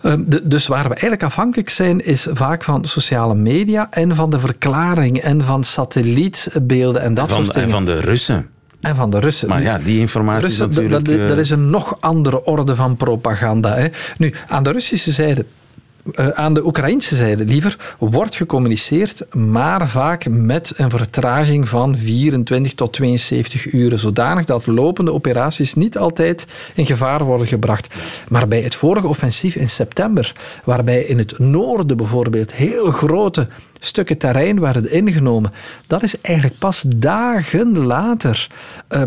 Ehm, 0.00 0.22
dus 0.42 0.66
waar 0.66 0.82
we 0.82 0.88
eigenlijk 0.88 1.22
afhankelijk 1.22 1.70
zijn, 1.70 2.04
is 2.04 2.26
vaak 2.32 2.64
van 2.64 2.84
sociale 2.84 3.34
media 3.34 3.90
en 3.90 4.14
van 4.14 4.30
de 4.30 4.40
verklaring 4.40 5.18
en 5.20 5.44
van 5.44 5.64
satellietbeelden 5.64 7.02
en 7.02 7.14
dat 7.14 7.28
van, 7.28 7.44
soort 7.44 7.54
dingen. 7.54 7.68
En 7.68 7.74
van 7.74 7.84
de 7.84 8.00
Russen. 8.00 8.50
En 8.80 8.96
van 8.96 9.10
de 9.10 9.18
Russen. 9.18 9.48
Maar 9.48 9.62
ja, 9.62 9.78
die 9.78 10.00
informatie 10.00 10.46
Russen, 10.46 10.68
is 10.68 10.76
natuurlijk... 10.76 11.04
Dat, 11.04 11.28
dat, 11.28 11.38
is 11.38 11.50
een 11.50 11.70
nog 11.70 11.96
andere 12.00 12.44
orde 12.44 12.74
van 12.74 12.96
propaganda. 12.96 13.74
Hè. 13.74 13.88
Nu, 14.18 14.34
aan 14.48 14.62
de 14.62 14.70
Russische 14.70 15.12
zijde 15.12 15.44
uh, 16.14 16.28
aan 16.28 16.54
de 16.54 16.66
Oekraïnse 16.66 17.14
zijde 17.14 17.44
liever, 17.44 17.94
wordt 17.98 18.36
gecommuniceerd, 18.36 19.34
maar 19.34 19.88
vaak 19.88 20.28
met 20.28 20.72
een 20.76 20.90
vertraging 20.90 21.68
van 21.68 21.96
24 21.96 22.74
tot 22.74 22.92
72 22.92 23.72
uur, 23.72 23.98
zodanig 23.98 24.44
dat 24.44 24.66
lopende 24.66 25.12
operaties 25.12 25.74
niet 25.74 25.98
altijd 25.98 26.46
in 26.74 26.86
gevaar 26.86 27.24
worden 27.24 27.46
gebracht. 27.46 27.94
Maar 28.28 28.48
bij 28.48 28.60
het 28.60 28.74
vorige 28.74 29.06
offensief 29.06 29.54
in 29.54 29.70
september, 29.70 30.32
waarbij 30.64 31.02
in 31.02 31.18
het 31.18 31.38
noorden 31.38 31.96
bijvoorbeeld 31.96 32.52
heel 32.52 32.90
grote 32.90 33.48
stukken 33.80 34.18
terrein 34.18 34.60
werden 34.60 34.92
ingenomen. 34.92 35.52
Dat 35.86 36.02
is 36.02 36.20
eigenlijk 36.20 36.58
pas 36.58 36.84
dagen 36.86 37.78
later 37.78 38.48
uh, 38.88 39.02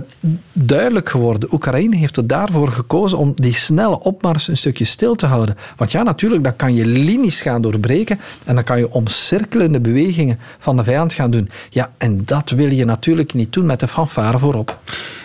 duidelijk 0.54 1.10
geworden. 1.10 1.54
Oekraïne 1.54 1.96
heeft 1.96 2.18
er 2.18 2.28
daarvoor 2.28 2.72
gekozen 2.72 3.18
om 3.18 3.34
die 3.36 3.54
snelle 3.54 4.00
opmars 4.00 4.48
een 4.48 4.58
stukje 4.58 4.86
stil 4.86 5.16
te 5.16 5.26
houden. 5.26 5.58
Want 5.78 5.92
ja, 5.92 6.04
natuurlijk, 6.04 6.44
dan 6.44 6.56
kan 6.56 6.76
je 6.76 6.86
linies 6.86 7.42
gaan 7.42 7.62
doorbreken 7.62 8.20
en 8.46 8.56
dan 8.56 8.64
kan 8.64 8.78
je 8.78 8.92
omcirkelende 8.92 9.80
bewegingen 9.80 10.40
van 10.60 10.78
de 10.78 10.84
vijand 10.84 11.14
gaan 11.14 11.32
doen. 11.32 11.50
Ja, 11.70 11.92
en 11.98 12.22
dat 12.26 12.50
wil 12.50 12.72
je 12.72 12.86
natuurlijk 12.86 13.34
niet 13.34 13.54
doen 13.54 13.66
met 13.66 13.80
de 13.80 13.88
fanfare 13.88 14.40
voorop. 14.40 14.80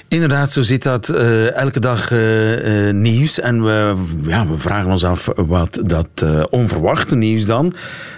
Inderdaad, 0.08 0.52
zo 0.52 0.62
zit 0.62 0.82
dat 0.82 1.08
uh, 1.08 1.54
elke 1.54 1.80
dag 1.80 2.10
uh, 2.10 2.86
uh, 2.86 2.94
nieuws. 2.94 3.40
En 3.40 3.64
we, 3.64 3.94
ja, 4.26 4.46
we 4.46 4.56
vragen 4.56 4.90
ons 4.90 5.04
af 5.04 5.28
wat 5.36 5.80
dat 5.84 6.24
onverwachte 6.50 7.16
nieuws 7.16 7.46
dan 7.46 7.72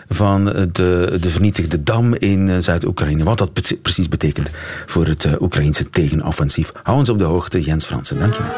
van 0.09 0.45
de, 0.45 1.17
de 1.21 1.31
vernietigde 1.31 1.83
dam 1.83 2.15
in 2.15 2.63
Zuid-Oekraïne. 2.63 3.25
Wat 3.25 3.39
dat 3.39 3.81
precies 3.83 4.09
betekent 4.09 4.51
voor 4.87 5.07
het 5.07 5.29
Oekraïnse 5.41 5.91
tegenoffensief. 5.91 6.73
Hou 6.83 6.99
ons 6.99 7.09
op 7.09 7.19
de 7.19 7.25
hoogte, 7.25 7.61
Jens 7.61 7.85
Fransen. 7.85 8.19
Dankjewel. 8.19 8.53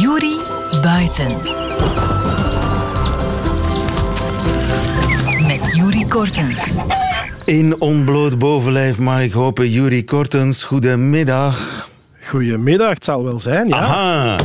Juri 0.00 0.36
Buiten. 0.82 1.51
Kortens. 6.12 6.76
In 7.44 7.80
onbloot 7.80 8.38
bovenlijf 8.38 8.98
mag 8.98 9.22
ik 9.22 9.32
hopen. 9.32 9.70
Juri 9.70 10.04
Kortens, 10.04 10.62
goedemiddag. 10.62 11.88
Goedemiddag, 12.20 12.88
het 12.88 13.04
zal 13.04 13.24
wel 13.24 13.40
zijn, 13.40 13.68
ja. 13.68 13.76
Aha. 13.76 14.38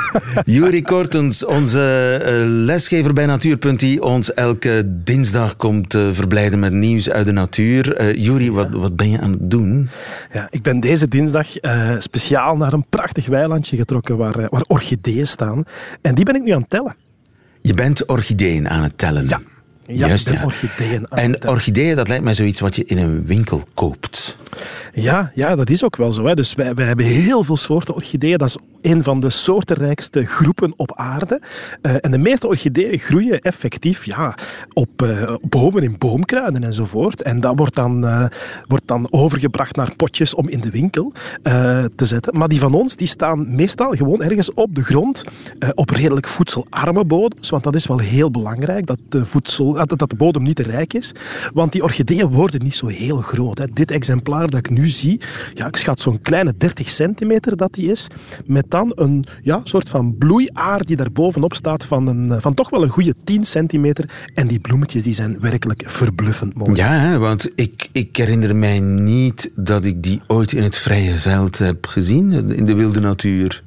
Juri 0.44 0.82
Kortens, 0.82 1.44
onze 1.44 2.14
eh, 2.24 2.32
lesgever 2.44 3.12
bij 3.12 3.26
Natuur.i, 3.26 3.76
die 3.76 4.02
ons 4.02 4.34
elke 4.34 4.82
dinsdag 4.86 5.56
komt 5.56 5.94
uh, 5.94 6.08
verblijden 6.12 6.58
met 6.58 6.72
nieuws 6.72 7.10
uit 7.10 7.26
de 7.26 7.32
natuur. 7.32 8.00
Uh, 8.00 8.24
Juri, 8.24 8.52
wat, 8.52 8.70
wat 8.70 8.96
ben 8.96 9.10
je 9.10 9.20
aan 9.20 9.30
het 9.30 9.50
doen? 9.50 9.88
Ja, 10.32 10.46
ik 10.50 10.62
ben 10.62 10.80
deze 10.80 11.08
dinsdag 11.08 11.46
speciaal 11.98 12.56
naar 12.56 12.72
een 12.72 12.86
prachtig 12.88 13.26
weilandje 13.26 13.76
getrokken 13.76 14.16
waar, 14.16 14.46
waar 14.50 14.64
orchideeën 14.66 15.26
staan. 15.26 15.64
En 16.00 16.14
die 16.14 16.24
ben 16.24 16.34
ik 16.34 16.42
nu 16.42 16.50
aan 16.50 16.60
het 16.60 16.70
tellen. 16.70 16.96
Je 17.62 17.74
bent 17.74 18.06
orchideeën 18.06 18.68
aan 18.68 18.82
het 18.82 18.98
tellen? 18.98 19.28
Ja. 19.28 19.40
Ja, 19.90 20.06
Juist, 20.06 20.30
ja. 20.30 20.44
orchideeën. 20.44 21.06
En 21.06 21.48
orchideeën, 21.48 21.96
dat 21.96 22.08
lijkt 22.08 22.24
mij 22.24 22.34
zoiets 22.34 22.60
wat 22.60 22.76
je 22.76 22.84
in 22.84 22.98
een 22.98 23.26
winkel 23.26 23.62
koopt. 23.74 24.36
Ja, 24.92 25.30
ja 25.34 25.56
dat 25.56 25.70
is 25.70 25.84
ook 25.84 25.96
wel 25.96 26.12
zo. 26.12 26.26
Hè. 26.26 26.34
Dus 26.34 26.54
wij, 26.54 26.74
wij 26.74 26.86
hebben 26.86 27.06
heel 27.06 27.44
veel 27.44 27.56
soorten 27.56 27.94
orchideeën. 27.94 28.38
Dat 28.38 28.48
is 28.48 28.58
een 28.82 29.02
van 29.02 29.20
de 29.20 29.30
soortenrijkste 29.30 30.26
groepen 30.26 30.72
op 30.76 30.92
aarde. 30.96 31.42
Uh, 31.82 31.92
en 32.00 32.10
de 32.10 32.18
meeste 32.18 32.46
orchideeën 32.46 32.98
groeien 32.98 33.40
effectief 33.40 34.04
ja, 34.04 34.34
op 34.72 35.02
uh, 35.02 35.34
bomen 35.40 35.82
in 35.82 35.98
boomkruiden 35.98 36.64
enzovoort. 36.64 37.22
En 37.22 37.40
dat 37.40 37.56
wordt 37.56 37.74
dan, 37.74 38.04
uh, 38.04 38.24
wordt 38.66 38.86
dan 38.86 39.06
overgebracht 39.10 39.76
naar 39.76 39.94
potjes 39.96 40.34
om 40.34 40.48
in 40.48 40.60
de 40.60 40.70
winkel 40.70 41.12
te 41.96 42.06
zetten. 42.06 42.38
Maar 42.38 42.48
die 42.48 42.60
van 42.60 42.74
ons 42.74 42.96
die 42.96 43.06
staan 43.06 43.54
meestal 43.54 43.92
gewoon 43.92 44.22
ergens 44.22 44.52
op 44.54 44.74
de 44.74 44.82
grond, 44.82 45.24
op 45.74 45.90
redelijk 45.90 46.28
voedselarme 46.28 47.04
bodems. 47.04 47.50
Want 47.50 47.62
dat 47.62 47.74
is 47.74 47.86
wel 47.86 47.98
heel 47.98 48.30
belangrijk, 48.30 48.86
dat 48.86 48.98
de, 49.08 49.24
voedsel, 49.24 49.77
dat, 49.86 49.98
dat 49.98 50.10
de 50.10 50.16
bodem 50.16 50.42
niet 50.42 50.56
te 50.56 50.62
rijk 50.62 50.94
is. 50.94 51.12
Want 51.52 51.72
die 51.72 51.82
orchideeën 51.82 52.28
worden 52.28 52.62
niet 52.62 52.74
zo 52.74 52.86
heel 52.86 53.20
groot. 53.20 53.58
Hè. 53.58 53.66
Dit 53.72 53.90
exemplaar 53.90 54.46
dat 54.46 54.60
ik 54.60 54.70
nu 54.70 54.88
zie, 54.88 55.20
ja, 55.54 55.66
ik 55.66 55.76
schat 55.76 56.00
zo'n 56.00 56.22
kleine 56.22 56.54
30 56.56 56.90
centimeter 56.90 57.56
dat 57.56 57.72
die 57.72 57.90
is, 57.90 58.06
met 58.44 58.64
dan 58.68 58.92
een 58.94 59.24
ja, 59.42 59.60
soort 59.64 59.88
van 59.88 60.16
bloeiaar 60.18 60.84
die 60.84 60.96
daar 60.96 61.12
bovenop 61.12 61.54
staat 61.54 61.84
van, 61.84 62.06
een, 62.06 62.40
van 62.40 62.54
toch 62.54 62.70
wel 62.70 62.82
een 62.82 62.88
goede 62.88 63.14
10 63.24 63.46
centimeter. 63.46 64.10
En 64.34 64.46
die 64.46 64.60
bloemetjes 64.60 65.02
die 65.02 65.14
zijn 65.14 65.40
werkelijk 65.40 65.82
verbluffend 65.86 66.54
mooi. 66.54 66.74
Ja, 66.74 67.18
want 67.18 67.50
ik, 67.54 67.88
ik 67.92 68.16
herinner 68.16 68.56
mij 68.56 68.80
niet 68.80 69.50
dat 69.54 69.84
ik 69.84 70.02
die 70.02 70.20
ooit 70.26 70.52
in 70.52 70.62
het 70.62 70.76
vrije 70.76 71.16
veld 71.16 71.58
heb 71.58 71.86
gezien, 71.86 72.50
in 72.50 72.64
de 72.64 72.74
wilde 72.74 73.00
natuur. 73.00 73.62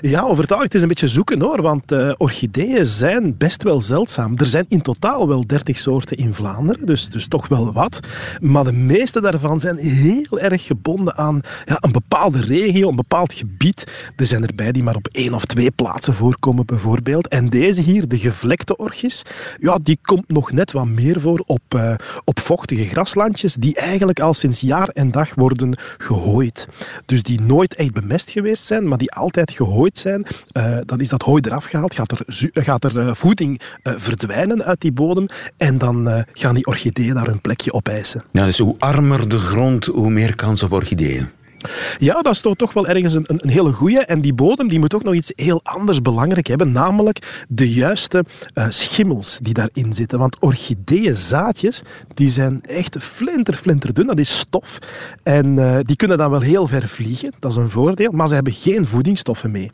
Ja, 0.00 0.20
over 0.20 0.42
het 0.42 0.50
algemeen, 0.50 0.64
het 0.64 0.74
is 0.74 0.82
een 0.82 0.88
beetje 0.88 1.08
zoeken 1.08 1.40
hoor, 1.40 1.62
want 1.62 1.92
uh, 1.92 2.12
orchideeën 2.16 2.86
zijn 2.86 3.36
best 3.36 3.62
wel 3.62 3.80
zeldzaam. 3.80 4.32
Er 4.36 4.46
zijn 4.46 4.64
in 4.68 4.82
totaal 4.82 5.28
wel 5.28 5.46
30 5.46 5.78
soorten 5.78 6.16
in 6.16 6.34
Vlaanderen, 6.34 6.86
dus, 6.86 7.08
dus 7.08 7.26
toch 7.26 7.48
wel 7.48 7.72
wat. 7.72 8.00
Maar 8.40 8.64
de 8.64 8.72
meeste 8.72 9.20
daarvan 9.20 9.60
zijn 9.60 9.76
heel 9.76 10.38
erg 10.38 10.64
gebonden 10.64 11.16
aan 11.16 11.40
ja, 11.64 11.76
een 11.80 11.92
bepaalde 11.92 12.40
regio, 12.40 12.88
een 12.88 12.96
bepaald 12.96 13.32
gebied. 13.32 13.86
Er 14.16 14.26
zijn 14.26 14.46
erbij 14.46 14.72
die 14.72 14.82
maar 14.82 14.96
op 14.96 15.08
één 15.12 15.34
of 15.34 15.44
twee 15.44 15.70
plaatsen 15.70 16.14
voorkomen, 16.14 16.66
bijvoorbeeld. 16.66 17.28
En 17.28 17.48
deze 17.48 17.82
hier, 17.82 18.08
de 18.08 18.18
gevlekte 18.18 18.76
orchis, 18.76 19.22
ja, 19.60 19.78
die 19.82 19.98
komt 20.02 20.28
nog 20.28 20.52
net 20.52 20.72
wat 20.72 20.86
meer 20.86 21.20
voor 21.20 21.42
op, 21.46 21.62
uh, 21.76 21.94
op 22.24 22.40
vochtige 22.40 22.84
graslandjes, 22.84 23.54
die 23.54 23.74
eigenlijk 23.74 24.20
al 24.20 24.34
sinds 24.34 24.60
jaar 24.60 24.88
en 24.88 25.10
dag 25.10 25.34
worden 25.34 25.78
gehooid. 25.98 26.68
Dus 27.06 27.22
die 27.22 27.40
nooit 27.40 27.74
echt 27.74 27.92
bemest 27.92 28.30
geweest 28.30 28.64
zijn, 28.64 28.88
maar 28.88 28.98
die 28.98 29.12
altijd 29.12 29.50
gehooid 29.50 29.62
zijn, 29.98 30.26
uh, 30.52 30.76
dan 30.86 31.00
is 31.00 31.08
dat 31.08 31.22
hooi 31.22 31.42
eraf 31.46 31.64
gehaald, 31.64 31.94
gaat 31.94 32.10
er, 32.10 32.24
gaat 32.52 32.84
er 32.84 32.96
uh, 32.96 33.14
voeding 33.14 33.60
verdwijnen 33.82 34.64
uit 34.64 34.80
die 34.80 34.92
bodem 34.92 35.26
en 35.56 35.78
dan 35.78 36.24
gaan 36.32 36.54
die 36.54 36.66
orchideeën 36.66 37.14
daar 37.14 37.28
een 37.28 37.40
plekje 37.40 37.72
opeisen. 37.72 38.24
Ja, 38.32 38.44
dus 38.44 38.58
hoe 38.58 38.74
armer 38.78 39.28
de 39.28 39.38
grond, 39.38 39.84
hoe 39.84 40.10
meer 40.10 40.34
kans 40.34 40.62
op 40.62 40.72
orchideeën. 40.72 41.28
Ja, 41.98 42.22
dat 42.22 42.32
is 42.32 42.40
toch 42.56 42.72
wel 42.72 42.86
ergens 42.86 43.14
een, 43.14 43.24
een 43.26 43.50
hele 43.50 43.72
goeie. 43.72 43.98
En 43.98 44.20
die 44.20 44.34
bodem 44.34 44.68
die 44.68 44.78
moet 44.78 44.94
ook 44.94 45.02
nog 45.02 45.14
iets 45.14 45.32
heel 45.36 45.60
anders 45.62 46.02
belangrijk 46.02 46.46
hebben, 46.46 46.72
namelijk 46.72 47.44
de 47.48 47.72
juiste 47.72 48.24
uh, 48.54 48.66
schimmels 48.68 49.38
die 49.42 49.54
daarin 49.54 49.94
zitten. 49.94 50.18
Want 50.18 50.38
orchideeënzaadjes, 50.38 51.82
die 52.14 52.28
zijn 52.28 52.62
echt 52.62 52.96
flinter, 52.98 53.54
flinterdun. 53.54 54.06
Dat 54.06 54.18
is 54.18 54.38
stof. 54.38 54.78
En 55.22 55.46
uh, 55.56 55.76
die 55.82 55.96
kunnen 55.96 56.18
dan 56.18 56.30
wel 56.30 56.40
heel 56.40 56.66
ver 56.66 56.88
vliegen, 56.88 57.32
dat 57.38 57.50
is 57.50 57.56
een 57.56 57.70
voordeel, 57.70 58.12
maar 58.12 58.28
ze 58.28 58.34
hebben 58.34 58.52
geen 58.52 58.86
voedingsstoffen 58.86 59.50
mee. 59.50 59.70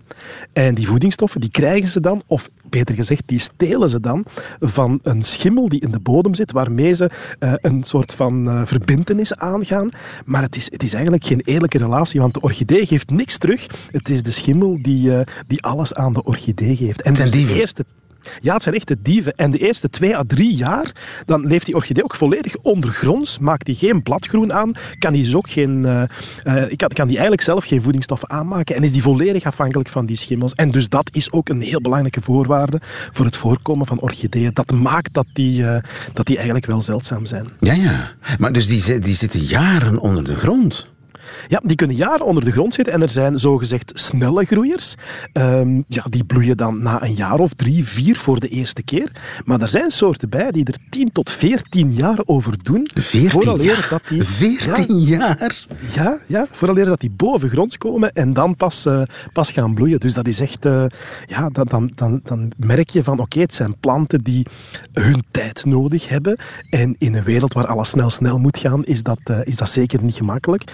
En 0.52 0.74
die 0.74 0.86
voedingsstoffen, 0.86 1.40
die 1.40 1.50
krijgen 1.50 1.88
ze 1.88 2.00
dan, 2.00 2.22
of 2.26 2.48
beter 2.68 2.94
gezegd, 2.94 3.22
die 3.26 3.38
stelen 3.38 3.88
ze 3.88 4.00
dan 4.00 4.24
van 4.60 4.98
een 5.02 5.22
schimmel 5.22 5.68
die 5.68 5.80
in 5.80 5.90
de 5.90 6.00
bodem 6.00 6.34
zit, 6.34 6.52
waarmee 6.52 6.92
ze 6.92 7.10
uh, 7.40 7.52
een 7.56 7.82
soort 7.84 8.14
van 8.14 8.62
verbintenis 8.66 9.36
aangaan. 9.36 9.88
Maar 10.24 10.42
het 10.42 10.56
is, 10.56 10.70
het 10.70 10.82
is 10.82 10.92
eigenlijk 10.92 11.24
geen 11.24 11.40
eerlijke 11.44 11.78
relatie, 11.80 12.20
want 12.20 12.34
de 12.34 12.40
orchidee 12.40 12.86
geeft 12.86 13.10
niks 13.10 13.38
terug. 13.38 13.66
Het 13.90 14.08
is 14.08 14.22
de 14.22 14.30
schimmel 14.30 14.78
die, 14.82 15.10
uh, 15.10 15.20
die 15.46 15.62
alles 15.62 15.94
aan 15.94 16.12
de 16.12 16.24
orchidee 16.24 16.76
geeft. 16.76 17.02
En 17.02 17.14
dus 17.14 17.30
de 17.30 17.54
eerste 17.54 17.84
ja, 18.40 18.54
het 18.54 18.62
zijn 18.62 18.74
echte 18.74 18.96
dieven. 19.02 19.34
En 19.36 19.50
de 19.50 19.58
eerste 19.58 19.90
twee 19.90 20.16
à 20.16 20.22
drie 20.26 20.54
jaar, 20.54 20.92
dan 21.26 21.46
leeft 21.46 21.66
die 21.66 21.74
orchidee 21.74 22.04
ook 22.04 22.14
volledig 22.14 22.56
ondergronds. 22.56 23.38
Maakt 23.38 23.66
die 23.66 23.74
geen 23.74 24.02
bladgroen 24.02 24.52
aan. 24.52 24.72
Kan 24.98 25.12
die 25.12 25.22
dus 25.22 25.34
ook 25.34 25.50
geen... 25.50 25.82
Uh, 25.84 26.02
uh, 26.44 26.76
kan, 26.76 26.88
kan 26.88 27.06
die 27.06 27.16
eigenlijk 27.16 27.42
zelf 27.42 27.64
geen 27.64 27.82
voedingsstoffen 27.82 28.30
aanmaken. 28.30 28.76
En 28.76 28.82
is 28.82 28.92
die 28.92 29.02
volledig 29.02 29.44
afhankelijk 29.44 29.88
van 29.88 30.06
die 30.06 30.16
schimmels. 30.16 30.54
En 30.54 30.70
dus 30.70 30.88
dat 30.88 31.10
is 31.12 31.32
ook 31.32 31.48
een 31.48 31.62
heel 31.62 31.80
belangrijke 31.80 32.20
voorwaarde 32.20 32.80
voor 33.12 33.24
het 33.24 33.36
voorkomen 33.36 33.86
van 33.86 34.00
orchideeën. 34.00 34.50
Dat 34.52 34.70
maakt 34.72 35.14
dat 35.14 35.26
die, 35.32 35.62
uh, 35.62 35.76
dat 36.12 36.26
die 36.26 36.36
eigenlijk 36.36 36.66
wel 36.66 36.82
zeldzaam 36.82 37.26
zijn. 37.26 37.46
Ja, 37.60 37.72
ja. 37.72 38.10
Maar 38.38 38.52
dus 38.52 38.66
die, 38.66 38.98
die 38.98 39.14
zitten 39.14 39.40
jaren 39.40 39.98
onder 39.98 40.24
de 40.24 40.36
grond? 40.36 40.86
Ja, 41.48 41.60
die 41.64 41.76
kunnen 41.76 41.96
jaren 41.96 42.26
onder 42.26 42.44
de 42.44 42.52
grond 42.52 42.74
zitten 42.74 42.94
en 42.94 43.02
er 43.02 43.08
zijn 43.08 43.38
zogezegd 43.38 43.90
snelle 43.94 44.44
groeiers. 44.44 44.94
Um, 45.32 45.84
ja, 45.88 46.04
die 46.08 46.24
bloeien 46.24 46.56
dan 46.56 46.82
na 46.82 47.02
een 47.02 47.14
jaar 47.14 47.38
of 47.38 47.52
drie, 47.52 47.84
vier 47.84 48.16
voor 48.16 48.40
de 48.40 48.48
eerste 48.48 48.82
keer. 48.82 49.12
Maar 49.44 49.60
er 49.60 49.68
zijn 49.68 49.90
soorten 49.90 50.28
bij 50.28 50.50
die 50.50 50.64
er 50.64 50.76
10 50.90 51.12
tot 51.12 51.30
14 51.30 51.92
jaar 51.92 52.18
over 52.24 52.62
doen. 52.62 52.90
14 52.94 53.62
jaar? 53.62 53.86
Dat 53.90 54.02
die, 54.08 54.22
14 54.22 55.00
ja, 55.00 55.16
jaar? 55.16 55.66
Ja, 55.94 56.18
ja, 56.26 56.46
vooraleer 56.50 56.84
dat 56.84 57.00
die 57.00 57.10
bovengronds 57.10 57.78
komen 57.78 58.12
en 58.12 58.32
dan 58.32 58.56
pas, 58.56 58.86
uh, 58.86 59.02
pas 59.32 59.50
gaan 59.50 59.74
bloeien. 59.74 60.00
Dus 60.00 60.14
dat 60.14 60.26
is 60.26 60.40
echt... 60.40 60.66
Uh, 60.66 60.84
ja, 61.26 61.48
dan, 61.48 61.66
dan, 61.68 61.90
dan, 61.94 62.20
dan 62.24 62.52
merk 62.56 62.90
je 62.90 63.04
van 63.04 63.12
oké, 63.12 63.22
okay, 63.22 63.42
het 63.42 63.54
zijn 63.54 63.76
planten 63.80 64.22
die 64.22 64.46
hun 64.92 65.24
tijd 65.30 65.64
nodig 65.64 66.08
hebben. 66.08 66.38
En 66.70 66.94
in 66.98 67.14
een 67.14 67.24
wereld 67.24 67.52
waar 67.52 67.66
alles 67.66 67.88
snel 67.88 68.10
snel 68.10 68.38
moet 68.38 68.58
gaan, 68.58 68.84
is 68.84 69.02
dat, 69.02 69.20
uh, 69.30 69.38
is 69.44 69.56
dat 69.56 69.70
zeker 69.70 70.02
niet 70.02 70.14
gemakkelijk. 70.14 70.64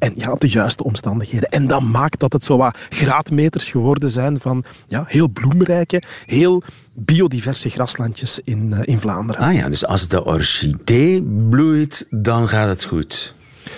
En 0.00 0.12
ja, 0.16 0.34
de 0.34 0.48
juiste 0.48 0.84
omstandigheden. 0.84 1.48
En 1.48 1.66
dat 1.66 1.82
maakt 1.82 2.20
dat 2.20 2.32
het 2.32 2.44
zo 2.44 2.56
wat 2.56 2.78
graadmeters 2.88 3.68
geworden 3.70 4.10
zijn 4.10 4.40
van 4.40 4.64
ja, 4.86 5.04
heel 5.06 5.28
bloemrijke, 5.28 6.02
heel 6.26 6.62
biodiverse 6.92 7.68
graslandjes 7.68 8.40
in, 8.44 8.70
uh, 8.74 8.80
in 8.84 9.00
Vlaanderen. 9.00 9.42
Ah 9.42 9.54
ja, 9.54 9.68
dus 9.68 9.86
als 9.86 10.08
de 10.08 10.24
orchidee 10.24 11.22
bloeit, 11.22 12.06
dan 12.10 12.48
gaat 12.48 12.68
het 12.68 12.84
goed. 12.84 13.34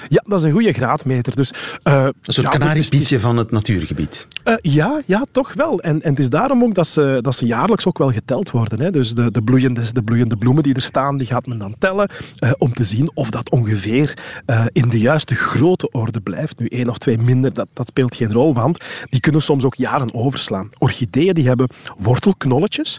Ja, 0.08 0.22
dat 0.26 0.38
is 0.38 0.44
een 0.44 0.52
goede 0.52 0.72
graadmeter. 0.72 1.36
Dus, 1.36 1.52
uh, 1.84 2.02
een 2.02 2.12
soort 2.22 2.52
ja, 2.52 2.58
kanariepietje 2.58 3.20
van 3.20 3.36
het 3.36 3.50
natuurgebied. 3.50 4.26
Uh, 4.44 4.54
ja, 4.60 5.00
ja, 5.06 5.24
toch 5.30 5.54
wel. 5.54 5.80
En, 5.80 6.02
en 6.02 6.10
het 6.10 6.18
is 6.18 6.28
daarom 6.28 6.62
ook 6.62 6.74
dat 6.74 6.86
ze, 6.86 7.18
dat 7.20 7.34
ze 7.34 7.46
jaarlijks 7.46 7.86
ook 7.86 7.98
wel 7.98 8.10
geteld 8.10 8.50
worden. 8.50 8.80
Hè. 8.80 8.90
Dus 8.90 9.12
de, 9.12 9.30
de, 9.30 9.42
bloeiende, 9.42 9.92
de 9.92 10.02
bloeiende 10.02 10.36
bloemen 10.36 10.62
die 10.62 10.74
er 10.74 10.82
staan, 10.82 11.16
die 11.16 11.26
gaat 11.26 11.46
men 11.46 11.58
dan 11.58 11.74
tellen 11.78 12.10
uh, 12.44 12.50
om 12.58 12.72
te 12.72 12.84
zien 12.84 13.10
of 13.14 13.30
dat 13.30 13.50
ongeveer 13.50 14.18
in 14.72 14.88
de 14.88 14.98
juiste 14.98 15.34
grote 15.34 15.90
orde 15.90 16.20
blijft. 16.20 16.58
Nu 16.58 16.66
één 16.66 16.88
of 16.88 16.98
twee 16.98 17.18
minder, 17.18 17.52
dat, 17.52 17.68
dat 17.72 17.86
speelt 17.86 18.16
geen 18.16 18.32
rol, 18.32 18.54
want 18.54 18.84
die 19.08 19.20
kunnen 19.20 19.42
soms 19.42 19.64
ook 19.64 19.74
jaren 19.74 20.14
overslaan. 20.14 20.68
Orchideeën 20.78 21.34
die 21.34 21.46
hebben 21.46 21.68
wortelknolletjes 21.98 22.98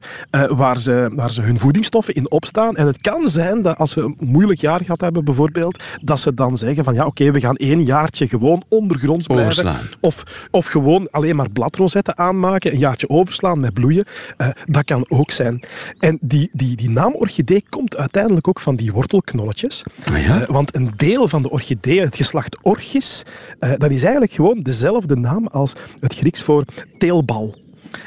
waar, 0.50 0.78
ze, 0.78 1.12
waar 1.16 1.32
ze 1.32 1.42
hun 1.42 1.60
voedingsstoffen 1.60 2.14
in 2.14 2.32
opstaan. 2.32 2.76
En 2.76 2.88
het 2.88 3.02
kan 3.02 3.30
zijn 3.30 3.62
dat 3.62 3.78
als 3.78 3.92
ze 3.92 4.02
een 4.02 4.18
moeilijk 4.20 4.60
jaar 4.60 4.80
gehad 4.84 5.02
hebben 5.02 5.26
bijvoorbeeld, 5.26 5.84
dat 6.02 6.20
ze 6.20 6.34
dan 6.34 6.58
zeggen 6.58 6.84
van 6.84 6.93
ja, 6.94 7.06
oké, 7.06 7.32
we 7.32 7.40
gaan 7.40 7.56
één 7.56 7.84
jaartje 7.84 8.28
gewoon 8.28 8.64
ondergronds 8.70 9.28
blijven. 9.28 9.76
Of, 10.00 10.24
of 10.52 10.66
gewoon 10.66 11.08
alleen 11.12 11.36
maar 11.36 11.50
bladrosetten 11.50 12.18
aanmaken, 12.18 12.72
een 12.72 12.80
jaartje 12.80 13.10
overslaan 13.10 13.60
met 13.60 13.74
bloeien. 13.74 14.06
Uh, 14.38 14.48
dat 14.66 14.84
kan 14.84 15.06
ook 15.10 15.32
zijn. 15.32 15.64
En 16.00 16.18
die, 16.22 16.50
die, 16.52 16.76
die 16.76 16.90
naam 16.90 17.14
orchidee 17.14 17.66
komt 17.70 17.98
uiteindelijk 17.98 18.48
ook 18.48 18.60
van 18.60 18.76
die 18.76 18.92
wortelknolletjes. 18.92 19.84
Ah, 20.06 20.26
ja? 20.26 20.42
uh, 20.42 20.48
want 20.48 20.76
een 20.76 20.92
deel 20.96 21.28
van 21.28 21.42
de 21.42 21.50
orchidee, 21.50 22.00
het 22.00 22.16
geslacht 22.16 22.58
orchis, 22.62 23.24
uh, 23.60 23.72
dat 23.78 23.92
is 23.92 24.04
eigenlijk 24.04 24.34
gewoon 24.34 24.60
dezelfde 24.60 25.16
naam 25.16 25.48
als 25.48 25.74
het 26.00 26.16
Grieks 26.16 26.44
voor 26.44 26.64
teelbal. 26.98 27.62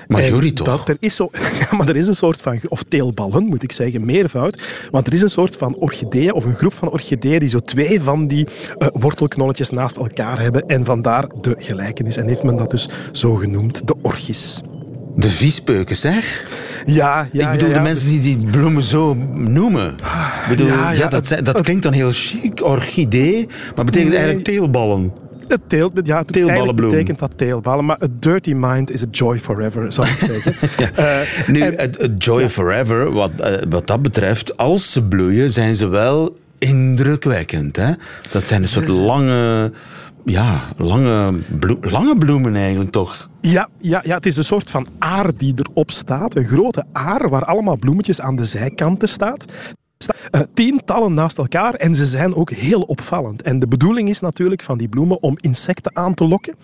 Majorie 0.08 0.52
toch? 0.52 0.66
Dat 0.66 0.88
er 0.88 0.96
is 1.00 1.16
zo, 1.16 1.28
ja, 1.60 1.76
maar 1.76 1.88
er 1.88 1.96
is 1.96 2.06
een 2.06 2.14
soort 2.14 2.40
van, 2.40 2.60
of 2.68 2.82
teelballen 2.82 3.44
moet 3.44 3.62
ik 3.62 3.72
zeggen, 3.72 4.04
meervoud. 4.04 4.58
Want 4.90 5.06
er 5.06 5.12
is 5.12 5.22
een 5.22 5.28
soort 5.28 5.56
van 5.56 5.76
orchideeën, 5.76 6.32
of 6.32 6.44
een 6.44 6.54
groep 6.54 6.74
van 6.74 6.90
orchideeën, 6.90 7.38
die 7.38 7.48
zo 7.48 7.60
twee 7.60 8.00
van 8.00 8.26
die 8.26 8.46
uh, 8.78 8.88
wortelknolletjes 8.92 9.70
naast 9.70 9.96
elkaar 9.96 10.40
hebben. 10.40 10.66
En 10.66 10.84
vandaar 10.84 11.28
de 11.40 11.54
gelijkenis. 11.58 12.16
En 12.16 12.28
heeft 12.28 12.42
men 12.42 12.56
dat 12.56 12.70
dus 12.70 12.88
zo 13.12 13.34
genoemd, 13.34 13.88
de 13.88 13.94
orchis. 14.02 14.62
De 15.16 15.30
viespeuken, 15.30 15.96
zeg? 15.96 16.46
Ja, 16.86 17.28
ja. 17.32 17.46
Ik 17.46 17.52
bedoel, 17.52 17.68
ja, 17.68 17.74
ja. 17.74 17.80
de 17.80 17.88
mensen 17.88 18.08
die 18.08 18.20
die 18.20 18.50
bloemen 18.50 18.82
zo 18.82 19.14
noemen. 19.34 19.90
Ik 19.90 20.46
bedoel, 20.48 20.66
Ja, 20.66 20.90
ja, 20.90 21.08
dat, 21.08 21.36
dat 21.42 21.60
klinkt 21.60 21.82
dan 21.82 21.92
heel 21.92 22.10
chic, 22.12 22.64
orchidee, 22.64 23.48
maar 23.76 23.84
betekent 23.84 24.10
Nee. 24.10 24.18
eigenlijk 24.18 24.48
teelballen. 24.48 25.12
Het 25.48 25.60
teelt, 25.66 26.00
ja, 26.06 26.18
het 26.18 26.32
Teelballenbloem. 26.32 26.90
betekent 26.90 27.18
dat 27.18 27.32
teelballen, 27.36 27.84
maar 27.84 28.02
a 28.02 28.06
dirty 28.10 28.52
mind 28.56 28.90
is 28.90 29.02
a 29.02 29.06
joy 29.10 29.38
forever, 29.38 29.92
zou 29.92 30.08
ik 30.08 30.18
zeggen. 30.18 30.54
Eh, 30.94 31.18
Nu, 31.46 31.60
en- 31.60 31.94
het 31.98 32.24
Joy 32.24 32.50
Forever, 32.50 33.12
wat, 33.12 33.30
eh, 33.40 33.62
wat 33.68 33.86
dat 33.86 34.02
betreft, 34.02 34.56
als 34.56 34.92
ze 34.92 35.02
bloeien, 35.02 35.50
zijn 35.50 35.74
ze 35.74 35.86
wel 35.86 36.36
indrukwekkend. 36.58 37.76
Hè? 37.76 37.92
Dat 38.30 38.42
zijn 38.46 38.62
een 38.62 38.68
soort 38.68 38.88
lange, 38.88 39.72
ja, 40.24 40.60
lange, 40.76 41.28
bloe- 41.58 41.78
lange 41.80 42.18
bloemen 42.18 42.56
eigenlijk 42.56 42.90
toch? 42.90 43.28
Ja, 43.40 43.68
ja, 43.78 44.00
ja, 44.04 44.14
het 44.14 44.26
is 44.26 44.36
een 44.36 44.44
soort 44.44 44.70
van 44.70 44.86
aar 44.98 45.26
die 45.36 45.54
erop 45.56 45.90
staat. 45.90 46.36
Een 46.36 46.44
grote 46.44 46.84
aar 46.92 47.28
waar 47.28 47.44
allemaal 47.44 47.76
bloemetjes 47.76 48.20
aan 48.20 48.36
de 48.36 48.44
zijkanten 48.44 49.08
staat. 49.08 49.44
Eh, 50.30 50.40
tientallen 50.54 51.14
naast 51.14 51.38
elkaar 51.38 51.74
en 51.74 51.94
ze 51.94 52.06
zijn 52.06 52.34
ook 52.34 52.50
heel 52.50 52.80
opvallend. 52.80 53.42
En 53.42 53.58
de 53.58 53.68
bedoeling 53.68 54.08
is 54.08 54.20
natuurlijk 54.20 54.62
van 54.62 54.78
die 54.78 54.88
bloemen 54.88 55.22
om 55.22 55.38
insecten 55.40 55.96
aan 55.96 56.14
te 56.14 56.24
lokken. 56.24 56.54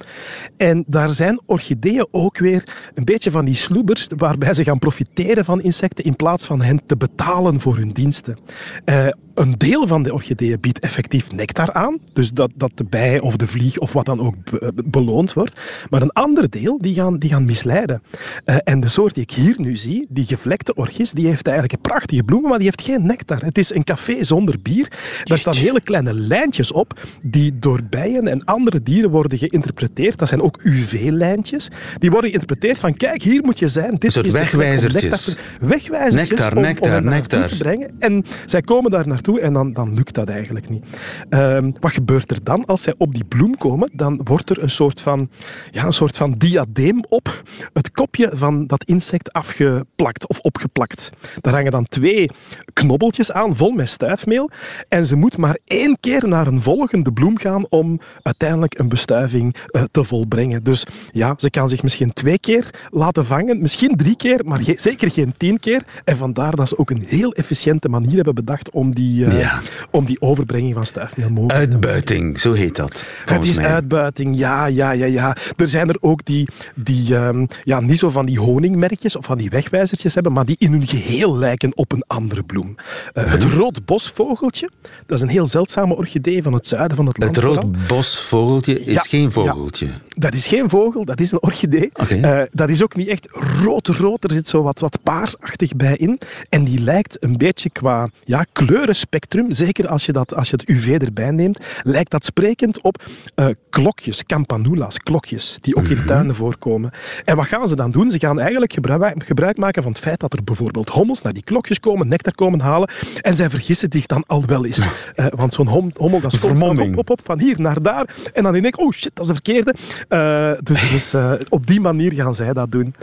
En 0.56 0.84
daar 0.86 1.10
zijn 1.10 1.40
orchideeën 1.46 2.06
ook 2.10 2.38
weer 2.38 2.90
een 2.94 3.04
beetje 3.04 3.30
van 3.30 3.44
die 3.44 3.54
sloebers 3.54 4.08
waarbij 4.16 4.54
ze 4.54 4.64
gaan 4.64 4.78
profiteren 4.78 5.44
van 5.44 5.60
insecten 5.62 6.04
in 6.04 6.16
plaats 6.16 6.46
van 6.46 6.62
hen 6.62 6.80
te 6.86 6.96
betalen 6.96 7.60
voor 7.60 7.76
hun 7.76 7.92
diensten. 7.92 8.38
Eh, 8.84 9.06
een 9.34 9.54
deel 9.58 9.86
van 9.86 10.02
de 10.02 10.12
orchideeën 10.12 10.60
biedt 10.60 10.78
effectief 10.78 11.32
nectar 11.32 11.72
aan, 11.72 11.98
dus 12.12 12.30
dat, 12.30 12.50
dat 12.54 12.70
de 12.74 12.84
bij 12.84 13.20
of 13.20 13.36
de 13.36 13.46
vlieg 13.46 13.78
of 13.78 13.92
wat 13.92 14.06
dan 14.06 14.20
ook 14.20 14.34
be- 14.50 14.72
beloond 14.84 15.32
wordt. 15.32 15.60
Maar 15.90 16.02
een 16.02 16.10
ander 16.12 16.50
deel, 16.50 16.78
die 16.78 16.94
gaan, 16.94 17.18
die 17.18 17.30
gaan 17.30 17.44
misleiden. 17.44 18.02
Eh, 18.44 18.56
en 18.64 18.80
de 18.80 18.88
soort 18.88 19.14
die 19.14 19.22
ik 19.22 19.30
hier 19.30 19.54
nu 19.58 19.76
zie, 19.76 20.06
die 20.08 20.24
gevlekte 20.26 20.74
orchis, 20.74 21.12
die 21.12 21.26
heeft 21.26 21.46
eigenlijk 21.46 21.74
een 21.74 21.90
prachtige 21.90 22.22
bloemen, 22.22 22.48
maar 22.48 22.58
die 22.58 22.66
heeft 22.66 22.82
geen 22.82 23.06
nectar. 23.06 23.38
Het 23.44 23.58
is 23.58 23.74
een 23.74 23.84
café 23.84 24.22
zonder 24.24 24.56
bier. 24.62 24.88
Daar 25.24 25.38
staan 25.38 25.54
hele 25.54 25.80
kleine 25.80 26.14
lijntjes 26.14 26.72
op, 26.72 27.00
die 27.22 27.58
door 27.58 27.80
bijen 27.90 28.28
en 28.28 28.44
andere 28.44 28.82
dieren 28.82 29.10
worden 29.10 29.38
geïnterpreteerd. 29.38 30.18
Dat 30.18 30.28
zijn 30.28 30.42
ook 30.42 30.58
UV-lijntjes. 30.62 31.68
Die 31.98 32.10
worden 32.10 32.30
geïnterpreteerd 32.30 32.78
van, 32.78 32.94
kijk, 32.94 33.22
hier 33.22 33.42
moet 33.42 33.58
je 33.58 33.68
zijn. 33.68 33.94
Dit 33.94 34.12
soort 34.12 34.26
is 34.26 34.32
wegwijzertjes. 34.32 35.26
nectar 35.26 35.68
Wegwijzertjes 35.68 36.28
Nectar, 36.28 36.56
om, 36.56 36.62
nectar, 36.62 37.02
nectar. 37.04 37.48
te 37.48 37.56
brengen. 37.56 37.90
En 37.98 38.24
zij 38.46 38.60
komen 38.60 38.90
daar 38.90 39.06
en 39.22 39.52
dan, 39.52 39.72
dan 39.72 39.94
lukt 39.94 40.14
dat 40.14 40.28
eigenlijk 40.28 40.68
niet. 40.68 40.84
Ehm, 41.28 41.70
wat 41.80 41.92
gebeurt 41.92 42.30
er 42.30 42.44
dan? 42.44 42.64
Als 42.64 42.82
zij 42.82 42.94
op 42.98 43.14
die 43.14 43.24
bloem 43.24 43.56
komen, 43.56 43.90
dan 43.92 44.20
wordt 44.24 44.50
er 44.50 44.62
een 44.62 44.70
soort 44.70 45.00
van, 45.00 45.30
ja, 45.70 45.84
een 45.84 45.92
soort 45.92 46.16
van 46.16 46.32
diadeem 46.32 47.04
op 47.08 47.42
het 47.72 47.90
kopje 47.90 48.30
van 48.32 48.66
dat 48.66 48.84
insect 48.84 49.32
afgeplakt 49.32 50.28
of 50.28 50.38
opgeplakt. 50.38 51.10
Daar 51.40 51.52
hangen 51.52 51.70
dan 51.70 51.84
twee 51.84 52.30
knobbeltjes 52.72 53.32
aan, 53.32 53.56
vol 53.56 53.70
met 53.70 53.88
stuifmeel. 53.88 54.50
En 54.88 55.06
ze 55.06 55.16
moet 55.16 55.36
maar 55.36 55.58
één 55.64 55.96
keer 56.00 56.28
naar 56.28 56.46
een 56.46 56.62
volgende 56.62 57.12
bloem 57.12 57.38
gaan 57.38 57.66
om 57.68 58.00
uiteindelijk 58.22 58.78
een 58.78 58.88
bestuiving 58.88 59.56
eh, 59.66 59.82
te 59.90 60.04
volbrengen. 60.04 60.62
Dus 60.62 60.86
ja, 61.10 61.34
ze 61.36 61.50
kan 61.50 61.68
zich 61.68 61.82
misschien 61.82 62.12
twee 62.12 62.38
keer 62.38 62.70
laten 62.90 63.24
vangen, 63.24 63.60
misschien 63.60 63.96
drie 63.96 64.16
keer, 64.16 64.40
maar 64.44 64.60
zeker 64.76 65.10
geen 65.10 65.34
tien 65.36 65.58
keer. 65.58 65.82
En 66.04 66.16
vandaar 66.16 66.56
dat 66.56 66.68
ze 66.68 66.78
ook 66.78 66.90
een 66.90 67.04
heel 67.08 67.32
efficiënte 67.32 67.88
manier 67.88 68.14
hebben 68.14 68.34
bedacht 68.34 68.70
om 68.70 68.94
die, 68.94 69.11
eh, 69.20 69.40
Ja. 69.40 69.60
om 69.90 70.04
die 70.04 70.20
overbrenging 70.20 70.74
van 70.74 70.86
stuifmeel 70.86 71.30
mogelijk 71.30 71.50
te 71.52 71.54
maken. 71.70 71.72
Uitbuiting, 71.90 72.40
zo 72.40 72.52
heet 72.52 72.76
dat. 72.76 73.04
Het 73.24 73.44
is 73.44 73.56
mij. 73.56 73.66
uitbuiting, 73.66 74.36
ja, 74.36 74.66
ja, 74.66 74.90
ja, 74.90 75.06
ja. 75.06 75.36
Er 75.56 75.68
zijn 75.68 75.88
er 75.88 75.96
ook 76.00 76.24
die, 76.24 76.48
die 76.74 77.14
ehm, 77.16 77.46
ja, 77.64 77.80
niet 77.80 77.98
zo 77.98 78.10
van 78.10 78.26
die 78.26 78.38
honingmerkjes 78.38 79.16
of 79.16 79.24
van 79.24 79.38
die 79.38 79.50
wegwijzertjes 79.50 80.14
hebben, 80.14 80.32
maar 80.32 80.44
die 80.44 80.56
in 80.58 80.72
hun 80.72 80.86
geheel 80.86 81.36
lijken 81.38 81.76
op 81.76 81.92
een 81.92 82.04
andere 82.06 82.42
bloem. 82.42 82.74
Eh, 83.12 83.30
Het 83.32 83.44
roodbosvogeltje, 83.44 84.70
dat 85.06 85.16
is 85.18 85.22
een 85.24 85.30
heel 85.30 85.46
zeldzame 85.46 85.96
orchidee 85.96 86.42
van 86.42 86.52
het 86.52 86.66
zuiden 86.66 86.96
van 86.96 87.06
het 87.06 87.18
land. 87.18 87.36
Het 87.36 87.44
vooral. 87.44 87.62
roodbosvogeltje 87.62 88.80
is 88.84 88.94
Ja, 88.94 89.00
geen 89.00 89.32
vogeltje. 89.32 89.88
Dat 90.16 90.34
is 90.34 90.46
geen 90.46 90.68
vogel, 90.68 91.04
dat 91.04 91.20
is 91.20 91.32
een 91.32 91.42
orchidee. 91.42 91.90
Eh, 92.22 92.42
dat 92.50 92.68
is 92.68 92.82
ook 92.82 92.96
niet 92.96 93.08
echt 93.08 93.28
rood-rood. 93.64 94.24
Er 94.24 94.30
zit 94.32 94.48
zo 94.48 94.62
wat, 94.62 94.78
wat 94.80 94.98
paarsachtig 95.02 95.76
bij 95.76 95.96
in. 95.96 96.20
En 96.48 96.64
die 96.64 96.78
lijkt 96.78 97.16
een 97.24 97.36
beetje 97.36 97.70
qua 97.70 98.08
ja, 98.24 98.44
kleurenspectrum, 98.52 99.52
zeker 99.52 99.88
als 99.88 100.06
je, 100.06 100.12
dat, 100.12 100.34
als 100.34 100.50
je 100.50 100.56
het 100.56 100.68
UV 100.68 100.98
erbij 101.02 101.30
neemt, 101.30 101.58
lijkt 101.82 102.10
dat 102.10 102.24
sprekend 102.24 102.80
op 102.82 103.04
eh, 103.34 103.46
klokjes, 103.70 104.24
campanula's, 104.24 104.98
klokjes, 104.98 105.58
die 105.60 105.76
ook 105.76 105.86
in 105.86 106.04
tuinen 106.06 106.34
voorkomen. 106.34 106.90
En 107.24 107.36
wat 107.36 107.46
gaan 107.46 107.68
ze 107.68 107.76
dan 107.76 107.90
doen? 107.90 108.10
Ze 108.10 108.18
gaan 108.18 108.40
eigenlijk 108.40 108.72
gebruik, 108.72 109.24
gebruik 109.24 109.56
maken 109.56 109.82
van 109.82 109.92
het 109.92 110.00
feit 110.00 110.20
dat 110.20 110.32
er 110.32 110.44
bijvoorbeeld 110.44 110.88
hommels 110.88 111.22
naar 111.22 111.32
die 111.32 111.44
klokjes 111.44 111.80
komen, 111.80 112.08
nectar 112.08 112.34
komen 112.34 112.60
halen. 112.60 112.90
En 113.20 113.34
zij 113.34 113.50
vergissen 113.50 113.88
zich 113.92 114.06
dan 114.06 114.24
al 114.26 114.44
wel 114.46 114.64
eens. 114.66 114.86
Eh, 115.14 115.26
want 115.36 115.54
zo'n 115.54 115.68
hom- 115.68 115.90
hommel, 115.96 116.20
dat 116.20 116.32
op, 116.70 116.98
op, 116.98 117.10
op, 117.10 117.20
van 117.24 117.40
hier 117.40 117.60
naar 117.60 117.82
daar. 117.82 118.14
En 118.32 118.42
dan 118.42 118.52
denk 118.52 118.64
ik, 118.64 118.78
oh 118.78 118.92
shit, 118.92 119.10
dat 119.14 119.20
is 119.24 119.26
de 119.26 119.34
verkeerde. 119.34 119.74
Eh, 120.08 120.52
dus 120.62 120.90
dus 120.90 121.14
eh, 121.14 121.32
op 121.48 121.66
die 121.66 121.80
manier 121.80 122.12
gaan 122.12 122.34
zij 122.34 122.52
dat 122.52 122.70
doen. 122.70 122.94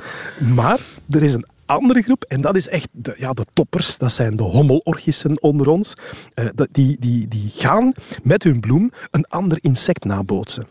Maar 0.55 0.79
er 1.09 1.23
is 1.23 1.33
een 1.33 1.45
andere 1.65 2.01
groep, 2.01 2.23
en 2.23 2.41
dat 2.41 2.55
is 2.55 2.67
echt 2.67 2.87
de, 2.91 3.15
ja, 3.17 3.31
de 3.31 3.45
toppers, 3.53 3.97
dat 3.97 4.11
zijn 4.11 4.35
de 4.35 4.43
hommelorchissen 4.43 5.41
onder 5.41 5.67
ons. 5.67 5.93
Eh, 6.33 6.45
die, 6.71 6.97
die, 6.99 7.27
die 7.27 7.51
gaan 7.55 7.91
met 8.23 8.43
hun 8.43 8.59
bloem 8.59 8.91
een 9.11 9.25
ander 9.25 9.57
insect 9.61 10.05
nabootsen. 10.05 10.67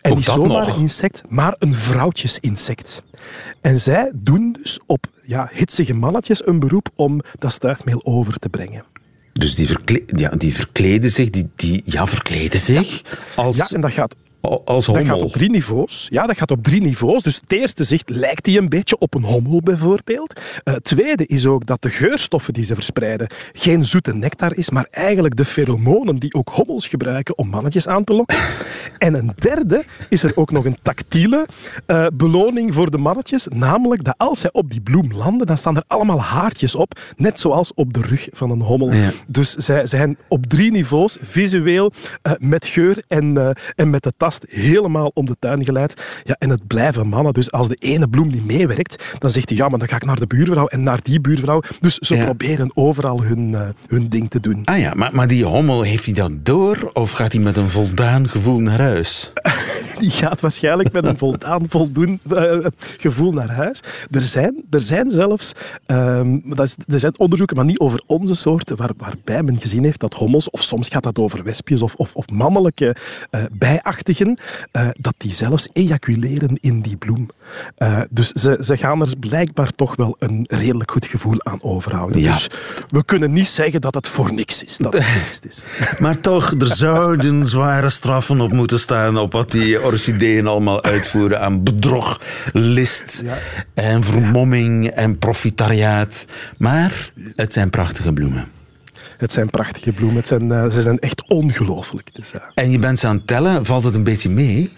En 0.00 0.14
niet 0.14 0.24
zomaar 0.24 0.68
een 0.68 0.80
insect, 0.80 1.22
maar 1.28 1.54
een 1.58 1.74
vrouwtjesinsect. 1.74 3.02
En 3.60 3.80
zij 3.80 4.10
doen 4.14 4.56
dus 4.62 4.78
op 4.86 5.06
ja, 5.22 5.50
hitsige 5.52 5.94
mannetjes 5.94 6.46
een 6.46 6.58
beroep 6.58 6.88
om 6.94 7.20
dat 7.38 7.52
stuifmeel 7.52 8.00
over 8.04 8.38
te 8.38 8.48
brengen. 8.48 8.84
Dus 9.32 9.54
die, 9.54 9.66
verkle 9.66 10.02
ja, 10.06 10.28
die 10.28 10.54
verkleden 10.54 11.10
zich, 11.10 11.30
die, 11.30 11.50
die 11.56 11.82
ja, 11.84 12.06
verkleden 12.06 12.60
zich 12.60 13.02
als, 13.36 13.56
Ja, 13.56 13.68
en 13.70 13.80
dat 13.80 13.92
gaat 13.92 14.14
als 14.64 14.86
Dat 14.86 14.98
gaat 15.04 15.22
op 15.22 15.32
drie 15.32 15.50
niveaus. 15.50 16.06
Ja, 16.10 16.26
dat 16.26 16.36
gaat 16.36 16.50
op 16.50 16.62
drie 16.62 16.80
niveaus. 16.80 17.22
Dus 17.22 17.36
het 17.40 17.52
eerste 17.52 17.84
zicht 17.84 18.10
lijkt 18.10 18.46
hij 18.46 18.56
een 18.56 18.68
beetje 18.68 18.98
op 18.98 19.14
een 19.14 19.24
hommel 19.24 19.60
bijvoorbeeld. 19.62 20.40
Eh, 20.64 20.74
Het 20.74 20.84
tweede 20.84 21.26
is 21.26 21.46
ook 21.46 21.66
dat 21.66 21.82
de 21.82 21.90
geurstoffen 21.90 22.52
die 22.52 22.64
ze 22.64 22.74
verspreiden 22.74 23.26
geen 23.52 23.84
zoete 23.84 24.14
nectar 24.14 24.56
is, 24.56 24.70
maar 24.70 24.86
eigenlijk 24.90 25.36
de 25.36 25.44
feromonen 25.44 26.16
die 26.18 26.34
ook 26.34 26.48
hommels 26.48 26.86
gebruiken 26.86 27.38
om 27.38 27.48
mannetjes 27.48 27.88
aan 27.88 28.04
te 28.04 28.12
lokken. 28.12 28.38
En 28.98 29.14
een 29.14 29.32
derde 29.38 29.84
is 30.08 30.22
er 30.22 30.32
ook 30.36 30.50
nog 30.50 30.64
een 30.64 30.76
tactiele 30.82 31.46
eh, 31.86 32.06
beloning 32.14 32.74
voor 32.74 32.90
de 32.90 32.98
mannetjes, 32.98 33.46
namelijk 33.48 34.04
dat 34.04 34.14
als 34.16 34.40
zij 34.40 34.52
op 34.52 34.70
die 34.70 34.80
bloem 34.80 35.12
landen, 35.12 35.46
dan 35.46 35.56
staan 35.56 35.76
er 35.76 35.84
allemaal 35.86 36.20
haartjes 36.20 36.74
op, 36.74 36.98
net 37.16 37.40
zoals 37.40 37.74
op 37.74 37.92
de 37.92 38.00
rug 38.00 38.28
van 38.32 38.50
een 38.50 38.60
hommel. 38.60 38.92
Ja. 38.92 39.10
Dus 39.26 39.52
zij 39.54 39.86
zijn 39.86 40.16
op 40.28 40.46
drie 40.46 40.70
niveaus, 40.70 41.18
visueel, 41.22 41.92
eh, 42.22 42.32
met 42.38 42.66
geur 42.66 43.02
en, 43.08 43.54
en 43.76 43.90
met 43.90 44.02
de 44.02 44.12
tas 44.16 44.31
helemaal 44.48 45.10
om 45.14 45.26
de 45.26 45.36
tuin 45.38 45.64
geleid. 45.64 46.02
Ja, 46.24 46.36
en 46.38 46.50
het 46.50 46.66
blijven 46.66 47.06
mannen. 47.08 47.32
Dus 47.32 47.50
als 47.52 47.68
de 47.68 47.74
ene 47.74 48.08
bloem 48.08 48.28
niet 48.30 48.46
meewerkt, 48.46 49.04
dan 49.18 49.30
zegt 49.30 49.48
hij, 49.48 49.58
ja, 49.58 49.68
maar 49.68 49.78
dan 49.78 49.88
ga 49.88 49.96
ik 49.96 50.04
naar 50.04 50.18
de 50.18 50.26
buurvrouw 50.26 50.66
en 50.66 50.82
naar 50.82 51.00
die 51.02 51.20
buurvrouw. 51.20 51.62
Dus 51.80 51.94
ze 51.98 52.16
Ja. 52.16 52.24
proberen 52.24 52.70
overal 52.74 53.22
hun, 53.22 53.54
eh, 53.54 53.60
hun 53.88 54.08
ding 54.08 54.30
te 54.30 54.40
doen. 54.40 54.62
Ah 54.64 54.78
ja, 54.78 54.94
maar, 54.94 55.14
maar 55.14 55.26
die 55.28 55.44
hommel, 55.44 55.82
heeft 55.82 56.04
hij 56.04 56.14
dat 56.14 56.30
door? 56.44 56.90
Of 56.92 57.10
gaat 57.12 57.32
hij 57.32 57.42
met 57.42 57.56
een 57.56 57.70
voldaan 57.70 58.28
gevoel 58.28 58.58
naar 58.58 58.80
huis? 58.80 59.32
Die 59.98 60.10
gaat 60.10 60.40
waarschijnlijk 60.40 60.92
met 60.92 61.04
een 61.04 61.18
voldaan 61.18 61.64
voldoen 61.68 62.20
eh, 62.34 62.56
gevoel 62.98 63.32
naar 63.32 63.50
huis. 63.50 63.80
Er 64.10 64.20
zijn, 64.22 64.64
er 64.70 64.80
zijn 64.80 65.10
zelfs 65.10 65.52
ehm, 65.86 66.38
dat 66.44 66.66
is, 66.66 66.76
er 66.86 67.00
zijn 67.00 67.18
onderzoeken, 67.18 67.56
maar 67.56 67.64
niet 67.64 67.78
over 67.78 68.02
onze 68.06 68.34
soorten, 68.34 68.76
waar, 68.76 68.90
waarbij 68.96 69.42
men 69.42 69.60
gezien 69.60 69.84
heeft 69.84 70.00
dat 70.00 70.14
hommels, 70.14 70.50
of 70.50 70.62
soms 70.62 70.88
gaat 70.88 71.02
dat 71.02 71.18
over 71.18 71.42
wespjes 71.44 71.82
of, 71.82 71.94
of, 71.94 72.16
of 72.16 72.28
mannelijke 72.30 72.96
eh, 73.30 73.40
eh, 74.72 74.88
dat 74.98 75.14
die 75.16 75.32
zelfs 75.32 75.68
ejaculeren 75.72 76.58
in 76.60 76.80
die 76.80 76.96
bloem. 76.96 77.28
Eh, 77.76 78.00
dus 78.10 78.28
ze, 78.28 78.58
ze 78.60 78.76
gaan 78.76 79.00
er 79.00 79.12
blijkbaar 79.20 79.70
toch 79.70 79.96
wel 79.96 80.16
een 80.18 80.46
redelijk 80.50 80.90
goed 80.90 81.06
gevoel 81.06 81.44
aan 81.44 81.62
overhouden. 81.62 82.20
Ja. 82.20 82.32
Dus 82.34 82.48
we 82.88 83.04
kunnen 83.04 83.32
niet 83.32 83.48
zeggen 83.48 83.80
dat 83.80 83.94
het 83.94 84.08
voor 84.08 84.32
niks 84.32 84.64
is. 84.64 84.76
Dat 84.76 84.92
het 84.92 85.04
voor 85.12 85.20
niks 85.20 85.38
is. 85.48 85.64
Maar 85.98 86.20
toch, 86.20 86.54
er 86.58 86.66
zouden 86.66 87.46
zware 87.46 87.90
straffen 87.90 88.40
op 88.40 88.52
moeten 88.52 88.78
staan 88.78 89.18
op 89.18 89.32
wat 89.32 89.50
die 89.50 89.82
orchideeën 89.82 90.46
allemaal 90.46 90.82
uitvoeren 90.82 91.40
aan 91.40 91.62
bedrog, 91.62 92.20
list 92.52 93.24
en 93.74 94.04
vermomming 94.04 94.88
en 94.88 95.18
profitariaat. 95.18 96.24
Maar 96.56 97.10
het 97.36 97.52
zijn 97.52 97.70
prachtige 97.70 98.12
bloemen. 98.12 98.61
Het 99.22 99.32
zijn 99.32 99.50
prachtige 99.50 99.92
bloemen. 99.92 100.16
Het 100.16 100.26
zijn, 100.28 100.52
eh, 100.52 100.70
ze 100.70 100.80
zijn 100.80 100.98
echt 100.98 101.28
ongelooflijk. 101.28 102.14
Dus, 102.14 102.30
ja. 102.30 102.50
En 102.54 102.70
je 102.70 102.78
bent 102.78 102.98
ze 102.98 103.06
aan 103.06 103.16
het 103.16 103.26
tellen, 103.26 103.64
valt 103.66 103.84
het 103.84 103.94
een 103.94 104.04
beetje 104.04 104.30
mee? 104.30 104.70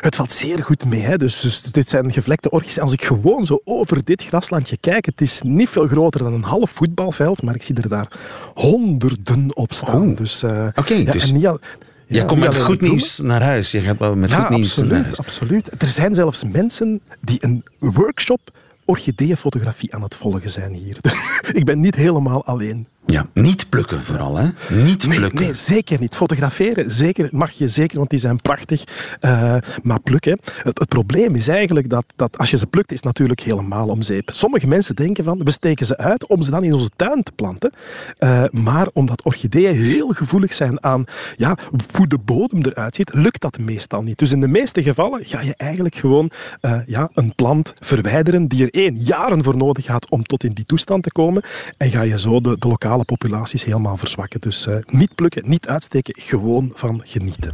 Het 0.00 0.16
valt 0.16 0.32
zeer 0.32 0.62
goed 0.64 0.84
mee. 0.84 1.00
Hè? 1.00 1.16
Dus, 1.16 1.40
dus 1.40 1.62
dit 1.62 1.88
zijn 1.88 2.12
gevlekte 2.12 2.50
orchies. 2.50 2.78
Als 2.78 2.92
ik 2.92 3.04
gewoon 3.04 3.44
zo 3.44 3.60
over 3.64 4.04
dit 4.04 4.24
graslandje 4.24 4.76
kijk, 4.80 5.06
het 5.06 5.20
is 5.20 5.40
niet 5.44 5.68
veel 5.68 5.86
groter 5.86 6.22
dan 6.22 6.32
een 6.32 6.42
half 6.42 6.70
voetbalveld, 6.70 7.42
maar 7.42 7.54
ik 7.54 7.62
zie 7.62 7.74
er 7.74 7.88
daar 7.88 8.08
honderden 8.54 9.56
op 9.56 9.72
staan. 9.72 10.10
Oh. 10.10 10.16
Dus, 10.16 10.42
eh, 10.42 10.66
Oké, 10.74 10.94
ja, 10.94 11.12
dus 11.12 11.28
en 11.28 11.34
niet 11.34 11.46
al- 11.46 11.60
Jij 12.06 12.20
ja, 12.20 12.26
komt 12.26 12.40
met 12.40 12.58
goed 12.58 12.80
nieuws 12.80 13.18
naar 13.18 13.42
huis. 13.42 13.70
Je 13.70 13.80
gaat 13.80 13.98
wel 13.98 14.16
met 14.16 14.30
Ja, 14.30 14.40
goed 14.40 14.56
nieuws 14.56 14.76
naar 14.76 15.00
huis. 15.00 15.16
absoluut. 15.18 15.70
Er 15.82 15.86
zijn 15.88 16.14
zelfs 16.14 16.44
mensen 16.44 17.00
die 17.20 17.38
een 17.40 17.64
workshop 17.78 18.40
orchideeënfotografie 18.84 19.94
aan 19.94 20.02
het 20.02 20.14
volgen 20.14 20.50
zijn 20.50 20.72
hier. 20.74 20.96
Dus 21.42 21.52
ik 21.52 21.64
ben 21.64 21.80
niet 21.80 21.94
helemaal 21.94 22.44
alleen. 22.44 22.86
Ja, 23.18 23.26
niet 23.42 23.68
plukken 23.68 24.02
vooral, 24.02 24.36
hè? 24.36 24.46
Niet 24.74 25.06
Nee, 25.06 25.18
plukken. 25.18 25.42
nee, 25.42 25.54
zeker 25.54 26.00
niet. 26.00 26.16
Fotograferen 26.16 26.90
zeker, 26.90 27.28
mag 27.32 27.50
je 27.50 27.68
zeker, 27.68 27.96
want 27.98 28.10
die 28.10 28.18
zijn 28.18 28.40
prachtig. 28.40 28.84
Eh, 29.20 29.56
maar 29.82 30.00
plukken, 30.00 30.38
het, 30.62 30.78
het 30.78 30.88
probleem 30.88 31.34
is 31.34 31.48
eigenlijk 31.48 31.90
dat, 31.90 32.04
dat 32.16 32.38
als 32.38 32.50
je 32.50 32.56
ze 32.56 32.66
plukt, 32.66 32.90
is 32.90 32.96
het 32.96 33.04
natuurlijk 33.04 33.40
helemaal 33.40 33.88
om 33.88 34.02
zeep. 34.02 34.30
Sommige 34.32 34.66
mensen 34.66 34.94
denken 34.96 35.24
van, 35.24 35.44
we 35.44 35.50
steken 35.50 35.86
ze 35.86 35.96
uit 35.96 36.26
om 36.26 36.42
ze 36.42 36.50
dan 36.50 36.64
in 36.64 36.72
onze 36.72 36.90
tuin 36.96 37.22
te 37.22 37.32
planten. 37.32 37.72
Eh, 38.18 38.42
maar 38.50 38.86
omdat 38.92 39.22
orchideeën 39.22 39.74
heel 39.74 40.08
gevoelig 40.08 40.54
zijn 40.54 40.82
aan 40.82 41.04
ja, 41.36 41.56
hoe 41.92 42.06
de 42.06 42.18
bodem 42.18 42.62
eruit 42.62 42.94
ziet, 42.94 43.14
lukt 43.14 43.40
dat 43.40 43.58
meestal 43.58 44.02
niet. 44.02 44.18
Dus 44.18 44.32
in 44.32 44.40
de 44.40 44.48
meeste 44.48 44.82
gevallen 44.82 45.24
ga 45.24 45.40
je 45.40 45.54
eigenlijk 45.56 45.94
gewoon 45.94 46.30
eh, 46.60 46.78
ja, 46.86 47.10
een 47.14 47.34
plant 47.34 47.74
verwijderen 47.78 48.48
die 48.48 48.62
er 48.62 48.82
één 48.82 48.96
jaren 48.96 49.44
voor 49.44 49.56
nodig 49.56 49.84
gaat 49.84 50.10
om 50.10 50.22
tot 50.22 50.44
in 50.44 50.52
die 50.52 50.66
toestand 50.66 51.02
te 51.02 51.12
komen. 51.12 51.42
En 51.76 51.90
ga 51.90 52.02
je 52.02 52.18
zo 52.18 52.40
de, 52.40 52.56
de 52.58 52.68
lokale 52.68 53.04
populaties 53.16 53.64
helemaal 53.64 53.96
verzwakken. 53.96 54.40
Dus 54.40 54.66
eh, 54.66 54.76
niet 54.86 55.14
plukken, 55.14 55.48
niet 55.48 55.68
uitsteken, 55.68 56.14
gewoon 56.22 56.72
van 56.74 57.00
genieten. 57.04 57.52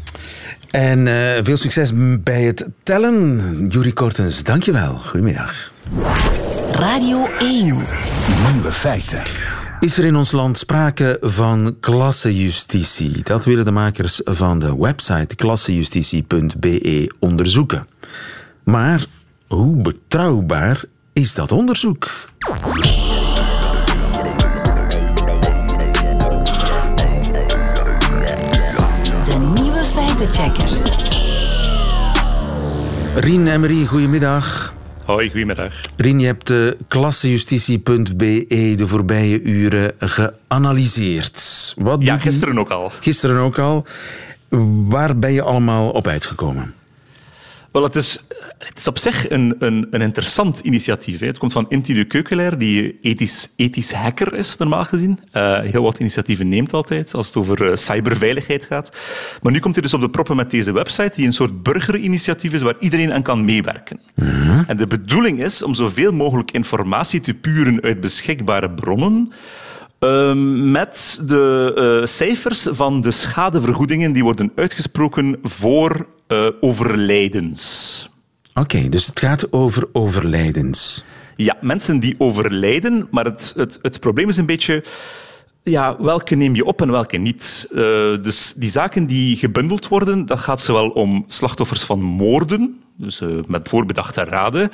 En 0.71 1.07
eh, 1.07 1.45
veel 1.45 1.57
succes 1.57 1.91
bij 2.23 2.43
het 2.43 2.69
tellen. 2.83 3.67
Jurie 3.69 3.93
Kortens, 3.93 4.43
dankjewel. 4.43 4.99
Goedemiddag. 4.99 5.73
Radio 6.73 7.27
1. 7.39 7.65
Nieuwe 8.53 8.73
feiten. 8.73 9.23
Is 9.81 9.99
er 9.99 10.05
in 10.05 10.17
ons 10.17 10.33
land 10.33 10.59
sprake 10.59 11.19
van 11.21 11.77
klassejustitie? 11.81 13.23
Dat 13.23 13.45
willen 13.45 13.65
de 13.65 13.71
makers 13.71 14.21
van 14.25 14.59
de 14.59 14.77
website 14.77 15.37
klassejustitie.be 15.37 17.15
onderzoeken. 17.19 17.87
Maar 18.65 19.07
hoe 19.47 19.83
betrouwbaar 19.83 20.85
is 21.13 21.35
dat 21.35 21.53
onderzoek? 21.53 22.11
Feitenchecker. 30.35 30.93
Rien 33.15 33.47
en 33.49 33.61
Marie, 33.61 33.87
goedemiddag. 33.87 34.75
Hoi, 35.05 35.31
goedemiddag. 35.31 35.73
Rien, 35.97 36.21
je 36.21 36.27
hebt 36.27 36.47
de 36.47 36.77
klassejustitie.be 36.89 38.75
de 38.77 38.89
voorbije 38.89 39.43
uren 39.43 39.93
geanalyseerd. 39.99 41.75
Wat 41.77 42.03
Ja, 42.03 42.13
die? 42.13 42.23
gisteren 42.23 42.59
ook 42.59 42.71
al. 42.71 42.93
Gisteren 43.01 43.37
ook 43.41 43.59
al. 43.59 43.85
Waar 44.89 45.19
ben 45.19 45.33
je 45.33 45.43
allemaal 45.43 45.91
op 45.91 46.07
uitgekomen? 46.07 46.75
Wel, 47.75 47.83
het 47.83 47.97
is, 47.97 48.19
het 48.59 48.79
is 48.79 48.87
op 48.87 48.99
zich 48.99 49.31
een, 49.31 49.55
een, 49.59 49.87
een 49.91 50.01
interessant 50.01 50.59
initiatief. 50.59 51.21
Hè. 51.21 51.27
Het 51.27 51.39
komt 51.39 51.53
van 51.53 51.67
Inti 51.69 51.95
de 51.95 52.05
Keukelaar, 52.05 52.59
die 52.59 52.99
ethisch, 53.03 53.49
ethisch 53.57 53.93
hacker 53.93 54.35
is, 54.35 54.57
normaal 54.57 54.85
gezien. 54.85 55.19
Eh, 55.31 55.61
heel 55.61 55.83
wat 55.83 55.99
initiatieven 55.99 56.49
neemt 56.49 56.73
altijd, 56.73 57.15
als 57.15 57.27
het 57.27 57.37
over 57.37 57.71
eh, 57.71 57.77
cyberveiligheid 57.77 58.65
gaat. 58.65 58.93
Maar 59.43 59.53
nu 59.53 59.59
komt 59.59 59.75
hij 59.75 59.83
dus 59.83 59.95
op 59.95 60.01
de 60.01 60.11
proppen 60.11 60.37
met 60.37 60.51
deze 60.51 60.73
website, 60.73 61.13
die 61.15 61.27
een 61.27 61.33
soort 61.33 61.63
burgerinitiatief 61.63 62.53
is 62.53 62.63
waar 62.63 62.77
iedereen 62.79 63.13
aan 63.13 63.23
kan 63.23 63.45
meewerken. 63.45 64.01
En 64.67 64.77
de 64.77 64.87
bedoeling 64.87 65.43
is 65.43 65.63
om 65.63 65.75
zoveel 65.75 66.13
mogelijk 66.13 66.51
informatie 66.51 67.21
te 67.21 67.35
puren 67.35 67.83
uit 67.83 68.01
beschikbare 68.01 68.71
bronnen, 68.71 69.33
Ehm, 70.05 70.71
met 70.71 71.23
de 71.27 71.73
eh, 72.01 72.07
cijfers 72.07 72.67
van 72.71 73.01
de 73.01 73.11
schadevergoedingen 73.11 74.13
die 74.13 74.23
worden 74.23 74.53
uitgesproken 74.55 75.37
voor 75.43 76.07
eh, 76.27 76.47
overlijdens. 76.61 78.09
Oké, 78.55 78.89
dus 78.89 79.07
het 79.07 79.21
gaat 79.21 79.53
over 79.53 79.89
overlijdens. 79.93 81.05
Ja, 81.37 81.57
mensen 81.61 82.01
die 82.01 82.15
overlijden, 82.19 83.09
maar 83.11 83.25
het, 83.25 83.53
het, 83.57 83.79
het 83.83 84.01
probleem 84.01 84.29
is 84.29 84.37
een 84.37 84.47
beetje... 84.47 84.85
Ja, 85.63 86.03
welke 86.03 86.35
neem 86.35 86.55
je 86.55 86.65
op 86.65 86.83
en 86.83 86.91
welke 86.91 87.17
niet? 87.17 87.67
Eh, 87.71 87.77
dus 88.23 88.55
die 88.57 88.71
zaken 88.71 89.07
die 89.07 89.37
gebundeld 89.37 89.89
worden, 89.89 90.27
dat 90.27 90.39
gaat 90.39 90.61
zowel 90.61 90.89
om 90.89 91.25
slachtoffers 91.29 91.83
van 91.83 92.03
moorden, 92.03 92.84
dus 92.97 93.21
eh, 93.21 93.29
met 93.47 93.69
voorbedachte 93.69 94.25
raden. 94.25 94.71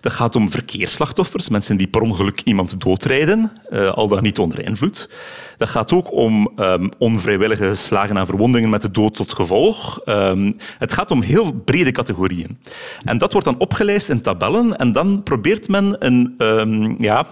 Dat 0.00 0.12
gaat 0.12 0.36
om 0.36 0.50
verkeersslachtoffers, 0.50 1.48
mensen 1.48 1.76
die 1.76 1.86
per 1.86 2.00
ongeluk 2.00 2.40
iemand 2.40 2.80
doodrijden, 2.80 3.52
eh, 3.70 3.92
al 3.92 4.08
dan 4.08 4.22
niet 4.22 4.38
onder 4.38 4.66
invloed. 4.66 5.10
Dat 5.56 5.68
gaat 5.68 5.92
ook 5.92 6.12
om 6.12 6.52
ehm, 6.56 6.88
onvrijwillige 6.98 7.74
slagen 7.74 8.16
en 8.16 8.26
verwondingen 8.26 8.70
met 8.70 8.82
de 8.82 8.90
dood 8.90 9.14
tot 9.14 9.32
gevolg. 9.32 10.00
Ehm, 10.04 10.52
het 10.78 10.92
gaat 10.92 11.10
om 11.10 11.22
heel 11.22 11.52
brede 11.52 11.90
categorieën. 11.90 12.58
En 13.04 13.18
dat 13.18 13.32
wordt 13.32 13.46
dan 13.46 13.58
opgelijst 13.58 14.08
in 14.08 14.20
tabellen 14.20 14.76
en 14.76 14.92
dan 14.92 15.22
probeert 15.22 15.68
men 15.68 15.96
een... 15.98 16.34
ehm, 16.38 17.02
ja, 17.02 17.26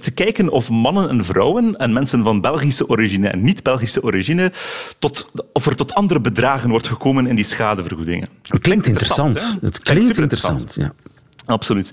te 0.00 0.10
kijken 0.14 0.48
of 0.48 0.70
mannen 0.70 1.08
en 1.08 1.24
vrouwen 1.24 1.76
en 1.76 1.92
mensen 1.92 2.24
van 2.24 2.40
Belgische 2.40 2.88
origine 2.88 3.28
en 3.28 3.42
niet-Belgische 3.42 4.02
origine, 4.02 4.52
tot, 4.98 5.30
of 5.52 5.66
er 5.66 5.76
tot 5.76 5.94
andere 5.94 6.20
bedragen 6.20 6.70
wordt 6.70 6.86
gekomen 6.86 7.26
in 7.26 7.34
die 7.34 7.44
schadevergoedingen. 7.44 8.28
Het 8.42 8.60
klinkt 8.60 8.86
interessant. 8.86 9.58
Het 9.60 9.80
klinkt 9.80 10.18
interessant, 10.18 10.74
ja. 10.74 10.92
Absoluut. 11.46 11.92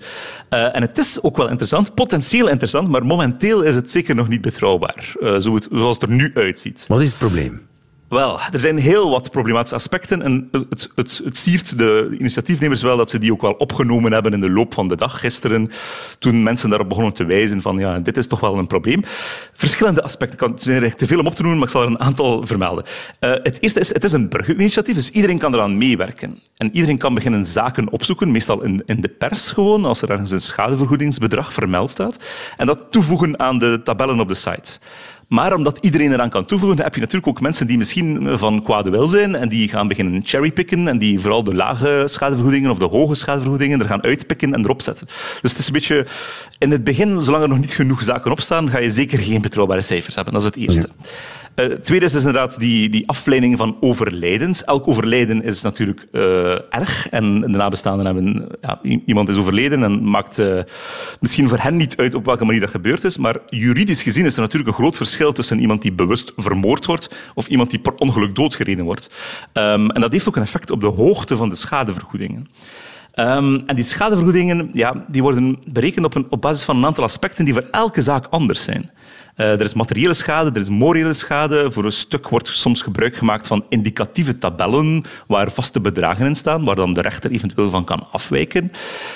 Eh, 0.49 0.75
en 0.75 0.81
het 0.81 0.97
is 0.97 1.21
ook 1.21 1.37
wel 1.37 1.49
interessant, 1.49 1.93
potentieel 1.93 2.47
interessant, 2.47 2.87
maar 2.87 3.05
momenteel 3.05 3.61
is 3.61 3.75
het 3.75 3.91
zeker 3.91 4.15
nog 4.15 4.27
niet 4.27 4.41
betrouwbaar, 4.41 5.15
eh, 5.19 5.35
zoals 5.37 5.97
het 5.99 6.01
er 6.01 6.09
nu 6.09 6.31
uitziet. 6.33 6.85
Wat 6.87 7.01
is 7.01 7.07
het 7.07 7.17
probleem? 7.17 7.67
Wel, 8.09 8.39
er 8.51 8.59
zijn 8.59 8.77
heel 8.77 9.09
wat 9.09 9.31
problematische 9.31 9.75
aspecten 9.75 10.21
en 10.21 10.49
het, 10.51 10.89
het, 10.95 11.21
het 11.23 11.37
siert 11.37 11.77
de 11.77 12.15
initiatiefnemers 12.19 12.81
wel 12.81 12.97
dat 12.97 13.09
ze 13.09 13.19
die 13.19 13.31
ook 13.31 13.41
wel 13.41 13.51
opgenomen 13.51 14.11
hebben 14.11 14.33
in 14.33 14.39
de 14.39 14.49
loop 14.49 14.73
van 14.73 14.87
de 14.87 14.95
dag 14.95 15.19
gisteren, 15.19 15.71
toen 16.19 16.43
mensen 16.43 16.69
daarop 16.69 16.89
begonnen 16.89 17.13
te 17.13 17.25
wijzen 17.25 17.61
van 17.61 17.77
ja, 17.77 17.99
dit 17.99 18.17
is 18.17 18.27
toch 18.27 18.39
wel 18.39 18.57
een 18.57 18.67
probleem. 18.67 19.03
Verschillende 19.53 20.03
aspecten, 20.03 20.51
het 20.51 20.61
zijn 20.61 20.83
er 20.83 20.95
te 20.95 21.07
veel 21.07 21.19
om 21.19 21.27
op 21.27 21.35
te 21.35 21.41
noemen, 21.41 21.59
maar 21.59 21.67
ik 21.67 21.73
zal 21.73 21.83
er 21.83 21.87
een 21.87 21.99
aantal 21.99 22.45
vermelden. 22.45 22.83
Eh, 23.19 23.31
het 23.43 23.61
eerste 23.61 23.79
is, 23.79 23.93
het 23.93 24.03
is 24.03 24.11
een 24.11 24.29
burgerinitiatief, 24.29 24.95
dus 24.95 25.09
iedereen 25.09 25.37
kan 25.37 25.53
eraan 25.53 25.77
meewerken. 25.77 26.39
En 26.57 26.69
iedereen 26.73 26.97
kan 26.97 27.13
beginnen 27.13 27.45
zaken 27.45 27.89
opzoeken, 27.89 28.31
meestal 28.31 28.61
in, 28.61 28.83
in 28.85 29.01
de 29.01 29.09
pers 29.09 29.51
gewoon, 29.51 29.85
als 29.85 30.01
er 30.01 30.09
ergens 30.09 30.31
een 30.31 30.41
schadevergoedingsbedrag 30.41 31.53
vermeld 31.53 31.91
staat, 31.91 32.17
en 32.57 32.65
dat 32.65 32.87
toevoegen 32.91 33.39
aan 33.39 33.59
de 33.59 33.81
tabellen 33.83 34.19
op 34.19 34.27
de 34.27 34.35
site. 34.35 34.79
Maar 35.29 35.53
omdat 35.53 35.77
iedereen 35.81 36.11
eraan 36.11 36.29
kan 36.29 36.45
toevoegen, 36.45 36.83
heb 36.83 36.93
je 36.93 36.99
natuurlijk 36.99 37.27
ook 37.27 37.41
mensen 37.41 37.67
die 37.67 37.77
misschien 37.77 38.37
van 38.37 38.63
kwade 38.63 38.89
wil 38.89 39.07
zijn 39.07 39.35
en 39.35 39.49
die 39.49 39.69
gaan 39.69 39.87
beginnen 39.87 40.21
cherrypicken 40.25 40.87
en 40.87 40.97
die 40.97 41.19
vooral 41.19 41.43
de 41.43 41.55
lage 41.55 42.03
schadevergoedingen 42.05 42.71
of 42.71 42.77
de 42.77 42.85
hoge 42.85 43.15
schadevergoedingen 43.15 43.79
er 43.79 43.87
gaan 43.87 44.03
uitpikken 44.03 44.53
en 44.53 44.63
erop 44.63 44.81
zetten. 44.81 45.07
Dus 45.41 45.51
het 45.51 45.59
is 45.59 45.67
een 45.67 45.73
beetje... 45.73 46.05
In 46.57 46.71
het 46.71 46.83
begin, 46.83 47.21
zolang 47.21 47.43
er 47.43 47.49
nog 47.49 47.59
niet 47.59 47.73
genoeg 47.73 48.03
zaken 48.03 48.31
opstaan, 48.31 48.69
ga 48.69 48.79
je 48.79 48.91
zeker 48.91 49.19
geen 49.19 49.41
betrouwbare 49.41 49.81
cijfers 49.81 50.15
hebben. 50.15 50.33
Dat 50.33 50.41
is 50.41 50.47
het 50.47 50.57
eerste. 50.57 50.89
Het 51.59 51.83
tweede 51.83 52.05
is 52.05 52.11
dus 52.11 52.25
inderdaad 52.25 52.59
die, 52.59 52.89
die 52.89 53.07
afleiding 53.07 53.57
van 53.57 53.77
overlijdens. 53.79 54.63
Elk 54.63 54.87
overlijden 54.87 55.43
is 55.43 55.61
natuurlijk 55.61 56.07
uh, 56.11 56.73
erg. 56.73 57.09
En 57.09 57.41
de 57.41 57.47
nabestaanden 57.47 58.05
hebben... 58.05 58.47
Ja, 58.61 58.79
iemand 59.05 59.29
is 59.29 59.37
overleden 59.37 59.83
en 59.83 60.09
maakt 60.09 60.37
uh, 60.37 60.61
misschien 61.19 61.47
voor 61.47 61.57
hen 61.57 61.77
niet 61.77 61.97
uit 61.97 62.15
op 62.15 62.25
welke 62.25 62.45
manier 62.45 62.61
dat 62.61 62.69
gebeurd 62.69 63.03
is. 63.03 63.17
Maar 63.17 63.37
juridisch 63.47 64.03
gezien 64.03 64.25
is 64.25 64.35
er 64.35 64.41
natuurlijk 64.41 64.69
een 64.69 64.83
groot 64.83 64.97
verschil 64.97 65.31
tussen 65.31 65.59
iemand 65.59 65.81
die 65.81 65.91
bewust 65.91 66.33
vermoord 66.35 66.85
wordt 66.85 67.15
of 67.35 67.47
iemand 67.47 67.69
die 67.69 67.79
per 67.79 67.93
ongeluk 67.95 68.35
doodgereden 68.35 68.85
wordt. 68.85 69.09
Um, 69.53 69.91
en 69.91 70.01
dat 70.01 70.11
heeft 70.11 70.27
ook 70.27 70.35
een 70.35 70.41
effect 70.41 70.71
op 70.71 70.81
de 70.81 70.87
hoogte 70.87 71.37
van 71.37 71.49
de 71.49 71.55
schadevergoedingen. 71.55 72.47
Um, 73.19 73.63
en 73.65 73.75
die 73.75 73.83
schadevergoedingen 73.83 74.69
ja, 74.73 75.05
die 75.07 75.21
worden 75.21 75.57
berekend 75.65 76.05
op, 76.05 76.15
een, 76.15 76.25
op 76.29 76.41
basis 76.41 76.63
van 76.63 76.77
een 76.77 76.85
aantal 76.85 77.03
aspecten 77.03 77.45
die 77.45 77.53
voor 77.53 77.67
elke 77.71 78.01
zaak 78.01 78.27
anders 78.29 78.63
zijn. 78.63 78.91
Uh, 79.37 79.51
er 79.51 79.61
is 79.61 79.73
materiële 79.73 80.13
schade, 80.13 80.49
er 80.49 80.61
is 80.61 80.69
morele 80.69 81.13
schade. 81.13 81.71
Voor 81.71 81.85
een 81.85 81.91
stuk 81.91 82.29
wordt 82.29 82.47
soms 82.47 82.81
gebruik 82.81 83.15
gemaakt 83.15 83.47
van 83.47 83.65
indicatieve 83.69 84.37
tabellen 84.37 85.03
waar 85.27 85.51
vaste 85.51 85.79
bedragen 85.81 86.25
in 86.25 86.35
staan, 86.35 86.63
waar 86.63 86.75
dan 86.75 86.93
de 86.93 87.01
rechter 87.01 87.31
eventueel 87.31 87.69
van 87.69 87.83
kan 87.83 88.07
afwijken. 88.11 88.71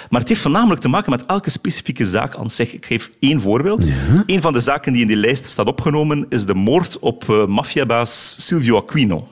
Maar 0.10 0.20
het 0.20 0.30
heeft 0.30 0.42
voornamelijk 0.42 0.82
te 0.82 0.88
maken 0.88 1.12
met 1.12 1.26
elke 1.26 1.50
specifieke 1.50 2.06
zaak 2.06 2.36
aan 2.36 2.50
zich. 2.50 2.74
Ik 2.74 2.86
geef 2.86 3.10
één 3.20 3.42
voorbeeld. 3.42 3.84
Ja. 3.84 4.24
Een 4.26 4.42
van 4.42 4.54
de 4.54 4.60
zaken 4.60 4.94
die 4.94 5.02
in 5.02 5.08
die 5.08 5.18
lijst 5.18 5.46
staat 5.46 5.68
opgenomen 5.68 6.26
is 6.30 6.46
de 6.46 6.56
moord 6.56 7.00
op 7.00 7.24
uh, 7.30 7.46
maffiabaas 7.46 8.36
Silvio 8.39 8.78
Aquino. 8.78 9.28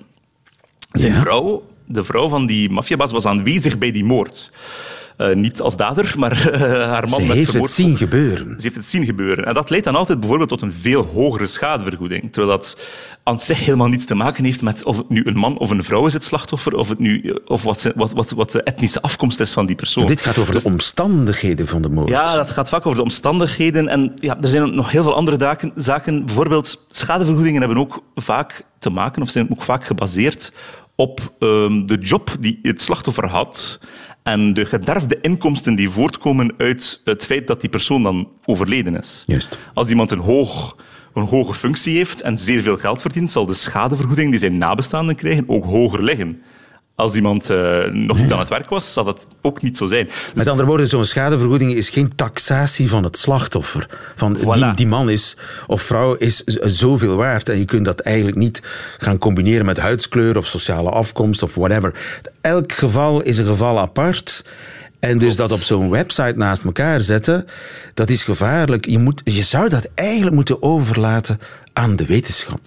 Zijn 0.92 1.14
ja. 1.14 1.20
vrouw 1.20 1.64
de 1.92 2.04
vrouw 2.04 2.30
van 2.30 2.46
die 2.46 2.70
maffiabaas 2.70 3.12
was 3.12 3.26
aanwezig 3.26 3.78
bij 3.78 3.92
die 3.92 4.06
moord. 4.06 4.52
Uh, 5.18 5.36
niet 5.36 5.62
als 5.62 5.76
dader, 5.76 6.14
maar 6.18 6.52
uh, 6.54 6.62
haar 6.62 7.10
man 7.10 7.20
Ze 7.20 7.26
met 7.26 7.36
heeft 7.36 7.54
het 7.54 7.70
zien 7.70 7.98
gebeuren. 7.98 8.48
Ze 8.48 8.62
heeft 8.62 8.76
het 8.76 8.86
zien 8.86 9.06
gebeuren. 9.06 9.46
En 9.46 9.54
dat 9.54 9.70
leidt 9.70 9.86
dan 9.86 9.96
altijd 9.96 10.20
bijvoorbeeld 10.20 10.50
tot 10.50 10.62
een 10.62 10.74
veel 10.74 11.10
hogere 11.14 11.48
schadevergoeding. 11.48 12.22
Terwijl 12.22 12.58
dat 12.58 12.78
aan 13.24 13.40
zich 13.40 13.60
helemaal 13.60 13.88
niets 13.88 14.06
te 14.06 14.16
maken 14.16 14.44
heeft 14.44 14.62
met 14.62 14.84
of 14.84 14.98
het 14.98 15.10
nu 15.10 15.26
een 15.26 15.38
man 15.38 15.58
of 15.58 15.70
een 15.70 15.84
vrouw 15.84 16.06
is 16.06 16.14
het 16.14 16.24
slachtoffer, 16.24 16.74
of, 16.74 16.90
het 16.90 17.00
nu, 17.00 17.36
of 17.46 17.64
wat, 17.64 17.92
wat, 17.96 18.12
wat, 18.12 18.32
wat 18.32 18.52
de 18.52 18.64
etnische 18.64 19.02
afkomst 19.02 19.40
is 19.40 19.54
van 19.54 19.66
die 19.66 19.76
persoon. 19.76 20.04
Maar 20.04 20.12
dit 20.12 20.22
gaat 20.22 20.38
over 20.38 20.54
dus, 20.54 20.64
de 20.64 20.70
omstandigheden 20.70 21.68
van 21.68 21.82
de 21.82 21.90
moord. 21.90 22.10
Ja, 22.10 22.36
dat 22.36 22.52
gaat 22.52 22.70
vaak 22.70 22.86
over 22.86 22.98
de 22.98 23.04
omstandigheden. 23.04 23.88
En 23.88 24.14
ja, 24.16 24.38
er 24.42 24.50
zijn 24.50 24.76
nog 24.76 24.92
heel 24.92 25.04
veel 25.04 25.16
andere 25.16 25.38
daken, 25.38 25.72
zaken. 25.76 26.26
Bijvoorbeeld, 26.26 26.86
schadevergoedingen 26.88 27.62
hebben 27.62 27.80
ook 27.80 28.04
vaak 28.16 28.66
te 28.80 28.90
maken, 28.90 29.22
of 29.22 29.30
zijn 29.30 29.52
ook 29.52 29.64
vaak 29.64 29.86
gebaseerd 29.86 30.54
op 30.96 31.34
um, 31.40 31.86
de 31.86 31.98
job 31.98 32.36
die 32.40 32.60
het 32.62 32.82
slachtoffer 32.82 33.28
had 33.28 33.80
en 34.24 34.54
de 34.54 34.66
gederfde 34.66 35.18
inkomsten 35.22 35.76
die 35.76 35.90
voortkomen 35.90 36.54
uit 36.58 37.02
het 37.04 37.26
feit 37.26 37.48
dat 37.48 37.62
die 37.62 37.70
persoon 37.70 38.04
dan 38.04 38.30
overleden 38.46 39.00
is. 39.00 39.24
Juist. 39.28 39.58
Als 39.74 39.90
iemand 39.90 40.12
een, 40.12 40.20
hoog, 40.20 40.78
een 41.14 41.24
hoge 41.24 41.54
functie 41.54 41.96
heeft 41.96 42.22
en 42.22 42.38
zeer 42.38 42.62
veel 42.62 42.78
geld 42.78 43.02
verdient, 43.02 43.32
zal 43.32 43.46
de 43.46 43.54
schadevergoeding 43.54 44.30
die 44.30 44.40
zijn 44.40 44.58
nabestaanden 44.58 45.16
krijgen 45.16 45.44
ook 45.48 45.66
hoger 45.66 46.04
liggen 46.04 46.42
als 46.96 47.16
iemand 47.16 47.50
uh, 47.52 47.86
nog 47.92 48.18
niet 48.18 48.32
aan 48.32 48.40
het 48.40 48.50
werk 48.50 48.70
was, 48.70 48.94
zal 48.94 49.04
dat 49.04 49.28
ook 49.42 49.62
niet 49.62 49.78
zo 49.78 49.88
zijn. 49.88 50.06
Dus 50.06 50.16
Met 50.34 50.48
andere 50.48 50.68
woorden, 50.68 50.88
zo'n 50.88 51.06
schadevergoeding 51.06 51.74
is 51.74 51.90
geen 51.90 52.16
taxatie 52.16 52.90
van 52.90 53.04
het 53.04 53.18
slachtoffer. 53.18 53.88
Van 54.16 54.38
Voilà. 54.38 54.42
die, 54.52 54.74
die 54.76 54.88
man 54.88 55.10
is, 55.10 55.38
of 55.68 55.82
vrouw 55.82 56.14
is 56.14 56.44
zoveel 56.62 57.16
waard. 57.16 57.50
En 57.50 57.58
je 57.58 57.66
kunt 57.66 57.86
dat 57.86 58.00
eigenlijk 58.00 58.38
niet 58.38 58.62
gaan 58.98 59.18
combineren 59.18 59.66
met 59.66 59.78
huidskleur 59.78 60.38
of 60.38 60.46
sociale 60.46 60.90
afkomst 60.90 61.44
of 61.44 61.56
whatever. 61.56 61.94
Elk 62.42 62.72
geval 62.72 63.22
is 63.22 63.38
een 63.38 63.46
geval 63.46 63.80
apart. 63.80 64.44
En 65.00 65.18
dus 65.18 65.36
dat 65.36 65.52
op 65.52 65.62
zo'n 65.62 65.90
website 65.90 66.34
naast 66.36 66.64
elkaar 66.64 67.02
zetten, 67.02 67.46
dat 67.94 68.10
is 68.10 68.24
gevaarlijk. 68.24 68.86
Je, 68.86 68.98
moet, 68.98 69.22
je 69.24 69.42
zou 69.42 69.70
dat 69.70 69.90
eigenlijk 69.96 70.36
moeten 70.36 70.64
overlaten 70.64 71.40
aan 71.74 71.96
de 71.96 72.06
wetenschap. 72.06 72.60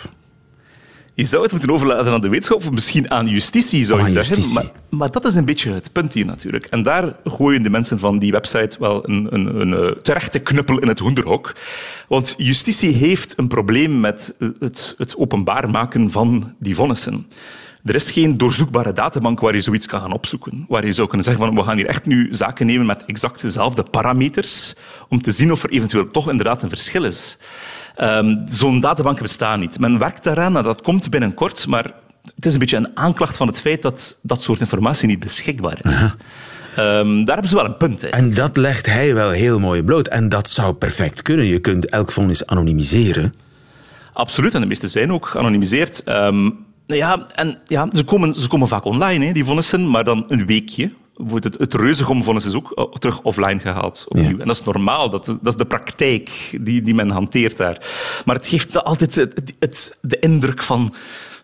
Je 1.17 1.25
zou 1.25 1.43
het 1.43 1.53
moeten 1.53 1.71
overlaten 1.71 2.13
aan 2.13 2.21
de 2.21 2.29
wetenschap 2.29 2.59
of 2.59 2.71
misschien 2.71 3.11
aan 3.11 3.27
justitie, 3.27 3.85
zou 3.85 4.03
je 4.03 4.23
zeggen. 4.23 4.71
maar 4.89 5.11
dat 5.11 5.25
is 5.25 5.35
een 5.35 5.45
beetje 5.45 5.73
het 5.73 5.93
punt 5.93 6.13
hier 6.13 6.27
natuurlijk. 6.27 6.67
En 6.67 6.83
daar 6.83 7.17
gooien 7.25 7.63
de 7.63 7.71
mensen 7.71 7.99
van 7.99 8.19
die 8.19 8.33
website 8.33 8.77
wel 8.79 9.09
een, 9.09 9.27
een, 9.31 9.61
een, 9.61 9.75
eh, 9.75 10.03
terechte 10.03 10.39
knuppel 10.39 10.79
in 10.79 10.89
het 10.89 10.99
hoenderhok. 10.99 11.55
Want 12.09 12.35
justitie 12.37 12.93
heeft 12.93 13.39
een 13.39 13.49
probleem 13.49 14.01
met 14.01 14.35
eh, 14.39 14.49
het, 14.59 14.95
het 14.99 15.17
openbaar 15.17 15.71
maken 15.71 16.11
van 16.11 16.55
die 16.59 16.75
vonnissen. 16.75 17.27
Er 17.85 17.95
is 17.95 18.11
geen 18.11 18.37
doorzoekbare 18.37 18.93
databank 18.93 19.41
waar 19.41 19.55
je 19.55 19.61
zoiets 19.61 19.87
kan 19.87 20.01
gaan 20.01 20.13
opzoeken. 20.13 20.65
Waar 20.69 20.87
je 20.87 20.93
zou 20.93 21.09
kunnen 21.09 21.27
zeggen 21.27 21.47
van 21.47 21.55
we 21.55 21.63
gaan 21.63 21.77
hier 21.77 21.87
echt 21.87 22.07
nu 22.07 22.29
zaken 22.31 22.67
nemen 22.67 22.87
met 22.87 23.05
exact 23.05 23.41
dezelfde 23.41 23.83
parameters 23.83 24.75
om 25.09 25.23
te 25.23 25.33
zien 25.33 25.53
of 25.53 25.63
er 25.63 25.71
eventueel 25.71 26.11
toch 26.11 26.31
inderdaad 26.31 26.63
een 26.63 26.69
verschil 26.69 27.05
is. 27.05 27.39
Ehm, 27.95 28.37
Zo'n 28.47 28.81
databank 28.81 29.21
bestaat 29.21 29.59
niet. 29.59 29.79
Men 29.79 29.99
werkt 29.99 30.25
daaraan 30.25 30.57
en 30.57 30.63
dat 30.63 30.83
komt 30.83 31.11
binnenkort, 31.11 31.67
maar 31.67 31.91
het 32.35 32.47
is 32.47 32.53
een 32.53 32.59
beetje 32.59 32.77
een 32.77 32.91
aanklacht 32.97 33.37
van 33.37 33.47
het 33.47 33.61
feit 33.61 33.83
dat 33.83 34.19
dat 34.23 34.43
soort 34.43 34.61
informatie 34.61 35.09
niet 35.09 35.21
beschikbaar 35.21 35.79
is. 35.83 35.93
Ehm, 36.77 37.25
daar 37.25 37.35
hebben 37.35 37.49
ze 37.49 37.55
wel 37.55 37.65
een 37.65 37.77
punt. 37.77 38.01
Hè. 38.01 38.09
En 38.09 38.35
dat 38.35 38.57
legt 38.57 38.87
hij 38.87 39.15
wel 39.15 39.31
heel 39.31 39.59
mooi 39.61 39.83
bloot. 39.83 40.09
En 40.09 40.29
dat 40.29 40.51
zou 40.51 40.75
perfect 40.75 41.23
kunnen. 41.23 41.45
Je 41.45 41.59
kunt 41.59 41.91
elk 41.91 42.13
vonnis 42.13 42.47
anonimiseren. 42.47 43.35
Absoluut, 44.13 44.55
en 44.55 44.61
de 44.61 44.67
meeste 44.67 44.89
zijn 44.89 45.13
ook 45.13 45.27
geanonimiseerd. 45.27 46.03
Ehm, 46.03 46.51
ja, 46.87 47.27
en 47.35 47.59
ja, 47.65 47.89
ze, 47.93 48.05
komen, 48.05 48.35
ze 48.35 48.49
komen 48.49 48.69
vaak 48.69 48.85
online, 48.85 49.27
hè, 49.27 49.33
die 49.33 49.45
vonnissen, 49.45 49.91
maar 49.91 50.05
dan 50.05 50.25
een 50.29 50.47
weekje. 50.47 50.91
Het, 51.35 51.59
het 51.59 51.75
reuzegomvonnis 51.75 52.45
is 52.45 52.55
ook 52.55 52.73
eh, 52.73 52.85
terug 52.85 53.23
offline 53.23 53.59
gehaald. 53.59 54.05
Opnieuw. 54.09 54.25
Ja. 54.25 54.39
En 54.39 54.47
dat 54.47 54.57
is 54.57 54.65
normaal, 54.65 55.11
dat, 55.11 55.27
dat 55.27 55.39
is 55.53 55.57
de 55.57 55.65
praktijk 55.65 56.31
die, 56.61 56.83
die 56.83 56.95
men 56.95 57.11
hanteert 57.11 57.57
daar. 57.57 57.87
Maar 58.25 58.35
het 58.35 58.47
geeft 58.47 58.85
altijd 58.85 59.15
het, 59.15 59.55
het, 59.59 59.97
de 60.01 60.19
indruk 60.19 60.63
van 60.63 60.95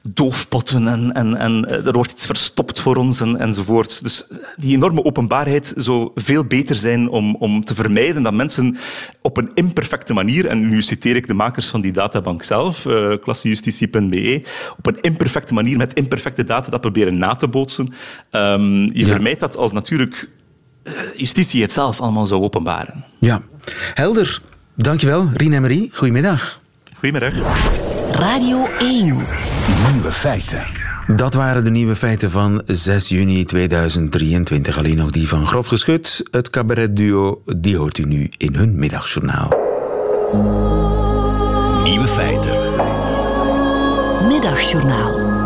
doofpotten 0.02 0.88
en, 0.88 1.12
en, 1.12 1.36
en 1.36 1.64
eh, 1.64 1.86
er 1.86 1.92
wordt 1.92 2.10
iets 2.10 2.26
verstopt 2.26 2.80
voor 2.80 2.96
ons 2.96 3.20
en, 3.20 3.36
enzovoort. 3.38 4.02
Dus 4.02 4.26
die 4.56 4.76
enorme 4.76 5.04
openbaarheid 5.04 5.72
zou 5.76 6.10
veel 6.14 6.44
beter 6.44 6.76
zijn 6.76 7.08
om, 7.08 7.34
om 7.36 7.64
te 7.64 7.74
vermijden 7.74 8.22
dat 8.22 8.32
mensen 8.32 8.76
op 9.22 9.36
een 9.36 9.50
imperfecte 9.54 10.12
manier, 10.14 10.46
en 10.46 10.68
nu 10.68 10.82
citeer 10.82 11.16
ik 11.16 11.26
de 11.28 11.34
makers 11.34 11.68
van 11.68 11.80
die 11.80 11.92
databank 11.92 12.42
zelf, 12.42 12.84
uh, 12.84 13.14
klassejustitie.be, 13.22 14.44
op 14.78 14.86
een 14.86 15.00
imperfecte 15.00 15.54
manier 15.54 15.76
met 15.76 15.94
imperfecte 15.94 16.44
data 16.44 16.70
dat 16.70 16.80
proberen 16.80 17.18
na 17.18 17.34
te 17.34 17.48
bootsen. 17.48 17.92
Ehm, 18.30 18.82
je 18.82 18.90
Ja. 18.94 19.06
vermijdt 19.06 19.40
dat 19.40 19.56
als 19.56 19.72
natuurlijk 19.72 20.28
eh, 20.82 20.92
justitie 21.16 21.62
het 21.62 21.72
zelf 21.72 22.00
allemaal 22.00 22.26
zou 22.26 22.42
openbaren. 22.42 23.04
Ja. 23.18 23.42
Helder. 23.94 24.40
Dankjewel, 24.74 25.28
Rien 25.34 25.52
en 25.52 25.60
Marie. 25.60 25.90
Goedemiddag. 25.92 26.60
Goedemiddag. 26.98 27.79
Radio 28.12 28.66
1. 28.78 29.04
Nieuwe 29.92 30.12
feiten. 30.12 30.66
Dat 31.06 31.34
waren 31.34 31.64
de 31.64 31.70
nieuwe 31.70 31.96
feiten 31.96 32.30
van 32.30 32.62
6 32.66 33.08
juni 33.08 33.44
2023. 33.44 34.78
Alleen 34.78 34.96
nog 34.96 35.10
die 35.10 35.28
van 35.28 35.46
Grof 35.46 35.66
Geschut. 35.66 36.22
Het 36.30 36.50
cabaretduo, 36.50 37.42
die 37.56 37.76
hoort 37.76 37.98
u 37.98 38.04
nu 38.04 38.30
in 38.36 38.54
hun 38.54 38.74
middagjournaal. 38.74 39.48
Nieuwe 41.82 42.06
feiten. 42.06 42.58
Middagjournaal. 44.28 45.39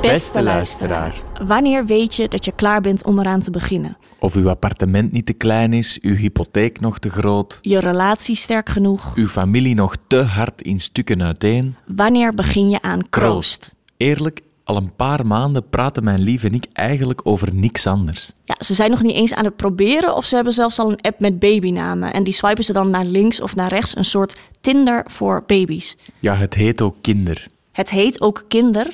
Beste 0.00 0.42
luisteraar, 0.42 1.22
wanneer 1.46 1.86
weet 1.86 2.14
je 2.14 2.28
dat 2.28 2.44
je 2.44 2.52
klaar 2.52 2.80
bent 2.80 3.04
om 3.04 3.18
eraan 3.18 3.40
te 3.40 3.50
beginnen? 3.50 3.96
Of 4.20 4.34
uw 4.34 4.48
appartement 4.48 5.12
niet 5.12 5.26
te 5.26 5.32
klein 5.32 5.72
is, 5.72 5.98
uw 6.00 6.14
hypotheek 6.14 6.80
nog 6.80 6.98
te 6.98 7.10
groot, 7.10 7.58
Je 7.62 7.78
relatie 7.78 8.34
sterk 8.36 8.68
genoeg? 8.68 9.12
uw 9.14 9.26
familie 9.28 9.74
nog 9.74 9.96
te 10.06 10.16
hard 10.22 10.62
in 10.62 10.80
stukken 10.80 11.22
uiteen. 11.22 11.74
Wanneer 11.86 12.32
begin 12.34 12.70
je 12.70 12.82
aan 12.82 13.08
kroost? 13.10 13.74
Eerlijk, 13.96 14.40
al 14.64 14.76
een 14.76 14.94
paar 14.96 15.26
maanden 15.26 15.68
praten 15.68 16.04
mijn 16.04 16.20
lief 16.20 16.44
en 16.44 16.54
ik 16.54 16.64
eigenlijk 16.72 17.20
over 17.24 17.54
niks 17.54 17.86
anders. 17.86 18.32
Ja, 18.44 18.56
ze 18.58 18.74
zijn 18.74 18.90
nog 18.90 19.02
niet 19.02 19.14
eens 19.14 19.34
aan 19.34 19.44
het 19.44 19.56
proberen 19.56 20.16
of 20.16 20.24
ze 20.24 20.34
hebben 20.34 20.52
zelfs 20.52 20.78
al 20.78 20.90
een 20.90 21.00
app 21.00 21.20
met 21.20 21.38
babynamen. 21.38 22.12
En 22.12 22.24
die 22.24 22.32
swipen 22.32 22.64
ze 22.64 22.72
dan 22.72 22.90
naar 22.90 23.04
links 23.04 23.40
of 23.40 23.54
naar 23.54 23.68
rechts, 23.68 23.96
een 23.96 24.04
soort 24.04 24.40
Tinder 24.60 25.04
voor 25.06 25.42
baby's. 25.46 25.96
Ja, 26.18 26.34
het 26.34 26.54
heet 26.54 26.82
ook 26.82 26.96
kinder. 27.00 27.46
Het 27.72 27.90
heet 27.90 28.20
ook 28.20 28.44
kinder. 28.48 28.86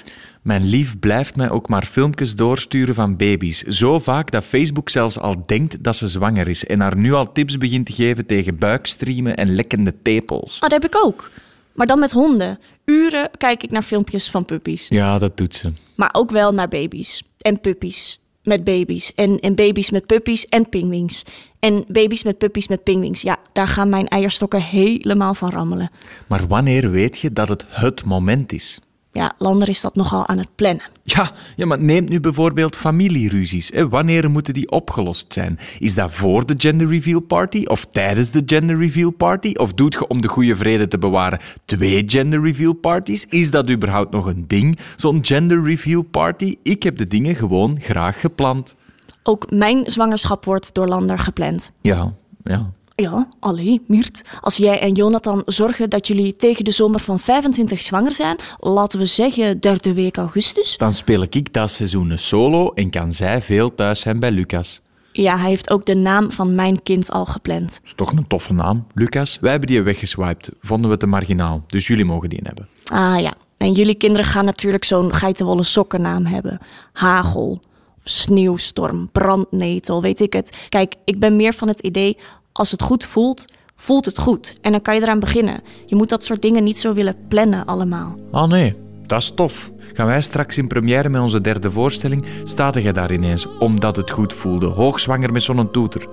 Mijn 0.45 0.65
lief 0.65 0.99
blijft 0.99 1.37
mij 1.37 1.51
ook 1.51 1.69
maar 1.69 1.85
filmpjes 1.85 2.35
doorsturen 2.35 2.95
van 2.95 3.17
baby's. 3.17 3.63
Zo 3.63 3.99
vaak 3.99 4.31
dat 4.31 4.45
Facebook 4.45 4.89
zelfs 4.89 5.19
al 5.19 5.43
denkt 5.47 5.85
dat 5.85 5.97
ze 5.97 6.09
zwanger 6.09 6.49
is 6.49 6.67
en 6.67 6.81
haar 6.81 6.97
nu 6.97 7.13
al 7.13 7.33
tips 7.33 7.59
begint 7.59 7.87
te 7.87 7.93
geven 7.93 8.27
tegen 8.27 8.59
buikstriemen 8.59 9.37
en 9.37 9.55
lekkende 9.55 9.95
tepels. 10.03 10.55
Oh, 10.55 10.61
dat 10.61 10.71
heb 10.71 10.85
ik 10.85 10.97
ook. 11.05 11.31
Maar 11.75 11.87
dan 11.87 11.99
met 11.99 12.11
honden. 12.11 12.59
Uren 12.85 13.31
kijk 13.39 13.63
ik 13.63 13.71
naar 13.71 13.83
filmpjes 13.83 14.31
van 14.31 14.45
puppies. 14.45 14.89
Ja, 14.89 15.19
dat 15.19 15.37
doet 15.37 15.55
ze. 15.55 15.73
Maar 15.97 16.11
ook 16.13 16.31
wel 16.31 16.53
naar 16.53 16.69
baby's. 16.69 17.23
En 17.39 17.61
puppies 17.61 18.21
met 18.43 18.65
baby's. 18.65 19.15
En, 19.15 19.39
en 19.39 19.55
baby's 19.55 19.91
met 19.91 20.07
puppies 20.07 20.47
en 20.47 20.69
pingwings. 20.69 21.23
En 21.59 21.85
baby's 21.89 22.23
met 22.23 22.39
puppies 22.39 22.69
met 22.69 22.83
pingwings. 22.83 23.23
Ja, 23.23 23.39
daar 23.53 23.69
gaan 23.69 23.89
mijn 23.89 24.09
eierstokken 24.09 24.63
helemaal 24.63 25.35
van 25.35 25.51
rammelen. 25.51 25.91
Maar 26.27 26.47
wanneer 26.47 26.91
weet 26.91 27.19
je 27.19 27.33
dat 27.33 27.49
het 27.49 27.65
het 27.69 28.05
moment 28.05 28.53
is? 28.53 28.81
Ja, 29.15 29.33
Lander 29.39 29.69
is 29.69 29.81
dat 29.81 29.95
nogal 29.95 30.27
aan 30.27 30.39
het 30.39 30.49
plannen. 30.55 30.83
Ja, 31.03 31.31
ja, 31.57 31.67
maar 31.67 31.81
neem 31.81 32.05
nu 32.05 32.21
bijvoorbeeld 32.21 32.77
familieruzies. 32.77 33.71
Hè. 33.75 33.89
Wanneer 33.89 34.31
moeten 34.31 34.55
die 34.55 34.71
opgelost 34.71 35.33
zijn? 35.33 35.59
Is 35.79 35.95
dat 35.95 36.13
voor 36.13 36.47
de 36.47 36.55
gender 36.57 36.89
reveal 36.89 37.21
party 37.21 37.65
of 37.65 37.85
tijdens 37.85 38.31
de 38.31 38.43
gender 38.47 38.79
reveal 38.79 39.11
party? 39.11 39.53
Of 39.53 39.73
doet 39.73 39.93
je 39.93 40.07
om 40.07 40.21
de 40.21 40.29
goede 40.29 40.57
vrede 40.57 40.89
te 40.89 40.99
bewaren 40.99 41.39
twee 41.65 42.03
gender 42.07 42.43
reveal 42.43 42.73
parties? 42.73 43.27
Is 43.29 43.51
dat 43.51 43.71
überhaupt 43.71 44.13
nog 44.13 44.27
een 44.27 44.45
ding, 44.47 44.79
zo'n 44.97 45.25
gender 45.25 45.63
reveal 45.63 46.03
party? 46.03 46.55
Ik 46.63 46.83
heb 46.83 46.97
de 46.97 47.07
dingen 47.07 47.35
gewoon 47.35 47.81
graag 47.81 48.21
gepland. 48.21 48.75
Ook 49.23 49.51
mijn 49.51 49.91
zwangerschap 49.91 50.45
wordt 50.45 50.75
door 50.75 50.89
Lander 50.89 51.19
gepland. 51.19 51.71
Ja, 51.81 52.15
ja. 52.45 52.73
Ja, 52.97 53.29
allee, 53.41 53.83
Miert. 53.87 54.23
Als 54.41 54.57
jij 54.57 54.81
en 54.81 54.93
Jonathan 54.93 55.43
zorgen 55.47 55.91
dat 55.91 56.07
jullie 56.07 56.37
tegen 56.37 56.65
de 56.65 56.71
zomer 56.71 57.01
van 57.01 57.21
25 57.21 57.81
zwanger 57.81 58.13
zijn, 58.13 58.39
laten 58.59 58.99
we 58.99 59.07
zeggen 59.07 59.61
derde 59.61 59.95
week 59.95 60.17
augustus. 60.17 60.77
Dan 60.77 60.93
speel 60.93 61.23
ik 61.23 61.53
dat 61.53 61.71
seizoen 61.71 62.19
solo 62.19 62.71
en 62.71 62.91
kan 62.91 63.13
zij 63.13 63.43
veel 63.43 63.75
thuis 63.75 64.01
zijn 64.01 64.21
bij 64.21 64.31
Lucas. 64.31 64.83
Ja, 65.13 65.39
hij 65.39 65.49
heeft 65.49 65.71
ook 65.71 65.87
de 65.87 65.95
naam 65.95 66.33
van 66.33 66.55
mijn 66.55 66.83
kind 66.83 67.11
al 67.11 67.25
gepland. 67.25 67.81
Is 67.85 67.93
toch 67.95 68.13
een 68.13 68.27
toffe 68.27 68.53
naam, 68.53 68.87
Lucas? 68.95 69.39
Wij 69.41 69.51
hebben 69.51 69.69
die 69.69 69.83
weggeswiped. 69.83 70.51
Vonden 70.61 70.91
we 70.91 70.97
te 70.97 71.07
marginaal. 71.07 71.65
Dus 71.67 71.87
jullie 71.87 72.05
mogen 72.05 72.29
die 72.29 72.41
hebben. 72.43 72.69
Ah 72.85 73.21
ja, 73.21 73.35
en 73.57 73.73
jullie 73.73 73.95
kinderen 73.95 74.27
gaan 74.27 74.45
natuurlijk 74.45 74.85
zo'n 74.85 75.15
geitenwolle 75.15 75.63
sokkennaam 75.63 76.27
hebben. 76.27 76.59
Hagel, 76.93 77.61
sneeuwstorm, 78.05 79.09
brandnetel, 79.13 80.03
weet 80.03 80.21
ik 80.21 80.33
het. 80.33 80.57
Kijk, 80.69 80.95
ik 81.05 81.19
ben 81.19 81.37
meer 81.37 81.53
van 81.53 81.69
het 81.69 81.81
idee, 81.81 82.17
als 82.57 82.71
het 82.71 82.83
goed 82.83 83.05
voelt, 83.05 83.45
voelt 83.77 84.05
het 84.05 84.19
goed. 84.19 84.57
En 84.61 84.73
dan 84.73 84.83
kan 84.83 84.95
je 84.95 85.03
eraan 85.03 85.21
beginnen. 85.21 85.63
Je 85.87 85.97
moet 85.97 86.09
dat 86.09 86.25
soort 86.25 86.43
dingen 86.43 86.65
niet 86.65 86.79
zo 86.79 86.93
willen 86.93 87.17
plannen 87.29 87.67
allemaal. 87.67 88.17
Ah 88.31 88.49
nee, 88.49 88.77
dat 89.07 89.23
is 89.23 89.33
tof. 89.35 89.71
Gaan 89.93 90.07
wij 90.07 90.21
straks 90.21 90.59
in 90.59 90.67
première 90.67 91.09
met 91.09 91.21
onze 91.21 91.41
derde 91.41 91.71
voorstelling, 91.71 92.25
staat 92.45 92.75
jij 92.75 92.93
daar 92.93 93.13
ineens 93.13 93.47
omdat 93.59 93.97
het 93.97 94.11
goed 94.11 94.33
voelde, 94.33 94.67
hoogzwanger 94.67 95.33
met 95.33 95.43
zo'n 95.43 95.71
toeter. 95.71 96.07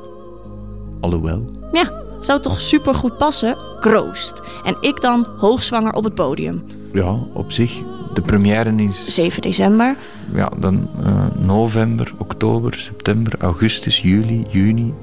Alhoewel. 1.01 1.45
Ja, 1.71 2.04
zou 2.19 2.41
toch 2.41 2.62
supergoed 2.62 3.17
passen? 3.17 3.58
Kroost. 3.80 4.41
En 4.63 4.77
ik 4.80 5.01
dan 5.01 5.27
hoogzwanger 5.38 5.93
op 5.93 6.04
het 6.04 6.15
podium. 6.15 6.63
Ja, 6.93 7.19
op 7.34 7.51
zich. 7.51 7.82
De 8.13 8.21
première 8.21 8.75
is... 8.75 9.13
7 9.13 9.41
december. 9.41 9.95
Ja, 10.34 10.51
dan 10.58 10.89
uh, 10.99 11.25
november, 11.36 12.13
oktober, 12.17 12.73
september, 12.73 13.34
augustus, 13.39 14.01
juli, 14.01 14.45
juni. 14.49 14.93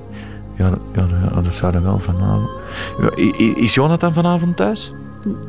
Ja, 0.58 0.70
ja, 0.92 1.06
ja 1.32 1.40
dat 1.40 1.54
zou 1.54 1.74
er 1.74 1.82
wel 1.82 1.98
vanavond... 1.98 2.54
Is 3.56 3.74
Jonathan 3.74 4.12
vanavond 4.12 4.56
thuis? 4.56 4.92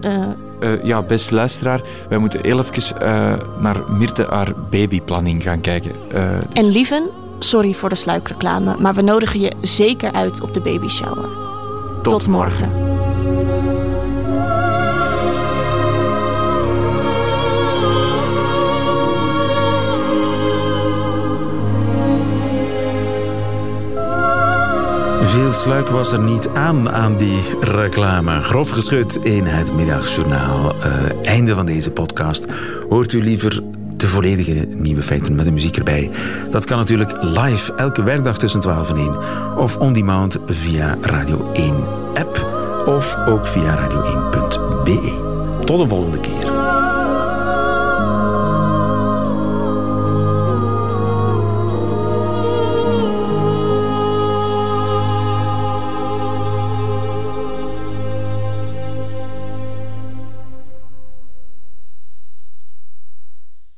Uh, 0.02 0.28
uh, 0.60 0.84
ja, 0.84 1.02
beste 1.02 1.36
luisteraar, 1.36 1.82
wij 2.10 2.17
moeten 2.17 2.39
heel 2.41 2.60
even 2.60 3.02
uh, 3.02 3.34
naar 3.60 3.91
Mirte 3.91 4.26
haar 4.30 4.54
babyplanning 4.69 5.43
gaan 5.43 5.62
kijken. 5.62 5.91
dus... 6.10 6.19
En 6.54 6.65
lieven, 6.65 7.10
sorry 7.39 7.74
voor 7.74 7.89
de 7.89 7.95
sluikreclame, 7.95 8.76
maar 8.80 8.93
we 8.93 9.02
nodigen 9.02 9.39
je 9.39 9.52
zeker 9.62 10.12
uit 10.12 10.41
op 10.41 10.54
de 10.54 10.60
babyshower. 10.62 11.30
Tot, 11.95 12.04
Tot 12.04 12.28
morgen. 12.28 12.88
Veel 25.29 25.53
sluik 25.53 25.87
was 25.87 26.11
er 26.11 26.19
niet 26.19 26.47
aan 26.47 26.89
aan 26.89 27.17
die 27.17 27.41
reclame. 27.59 28.41
Grof 28.41 28.69
geschud 28.69 29.15
in 29.15 29.45
het 29.45 29.73
middagjournaal. 29.73 30.75
Uh, 30.75 30.83
einde 31.23 31.55
van 31.55 31.65
deze 31.65 31.91
podcast. 31.91 32.45
Hoort 32.89 33.13
u 33.13 33.23
liever 33.23 33.63
de 33.95 34.07
volledige 34.07 34.67
nieuwe 34.69 35.01
feiten 35.01 35.35
met 35.35 35.45
de 35.45 35.51
muziek 35.51 35.77
erbij? 35.77 36.09
Dat 36.49 36.65
kan 36.65 36.77
natuurlijk 36.77 37.11
live 37.21 37.73
elke 37.73 38.03
werkdag 38.03 38.37
tussen 38.37 38.61
12 38.61 38.89
en 38.89 38.95
1. 38.95 39.17
Of 39.57 39.77
on 39.77 39.93
demand 39.93 40.37
via 40.45 40.97
Radio 41.01 41.51
1 41.53 41.73
app. 42.13 42.45
Of 42.85 43.17
ook 43.27 43.47
via 43.47 43.75
radio1.be. 43.75 45.13
Tot 45.65 45.79
een 45.79 45.89
volgende 45.89 46.19
keer. 46.19 46.59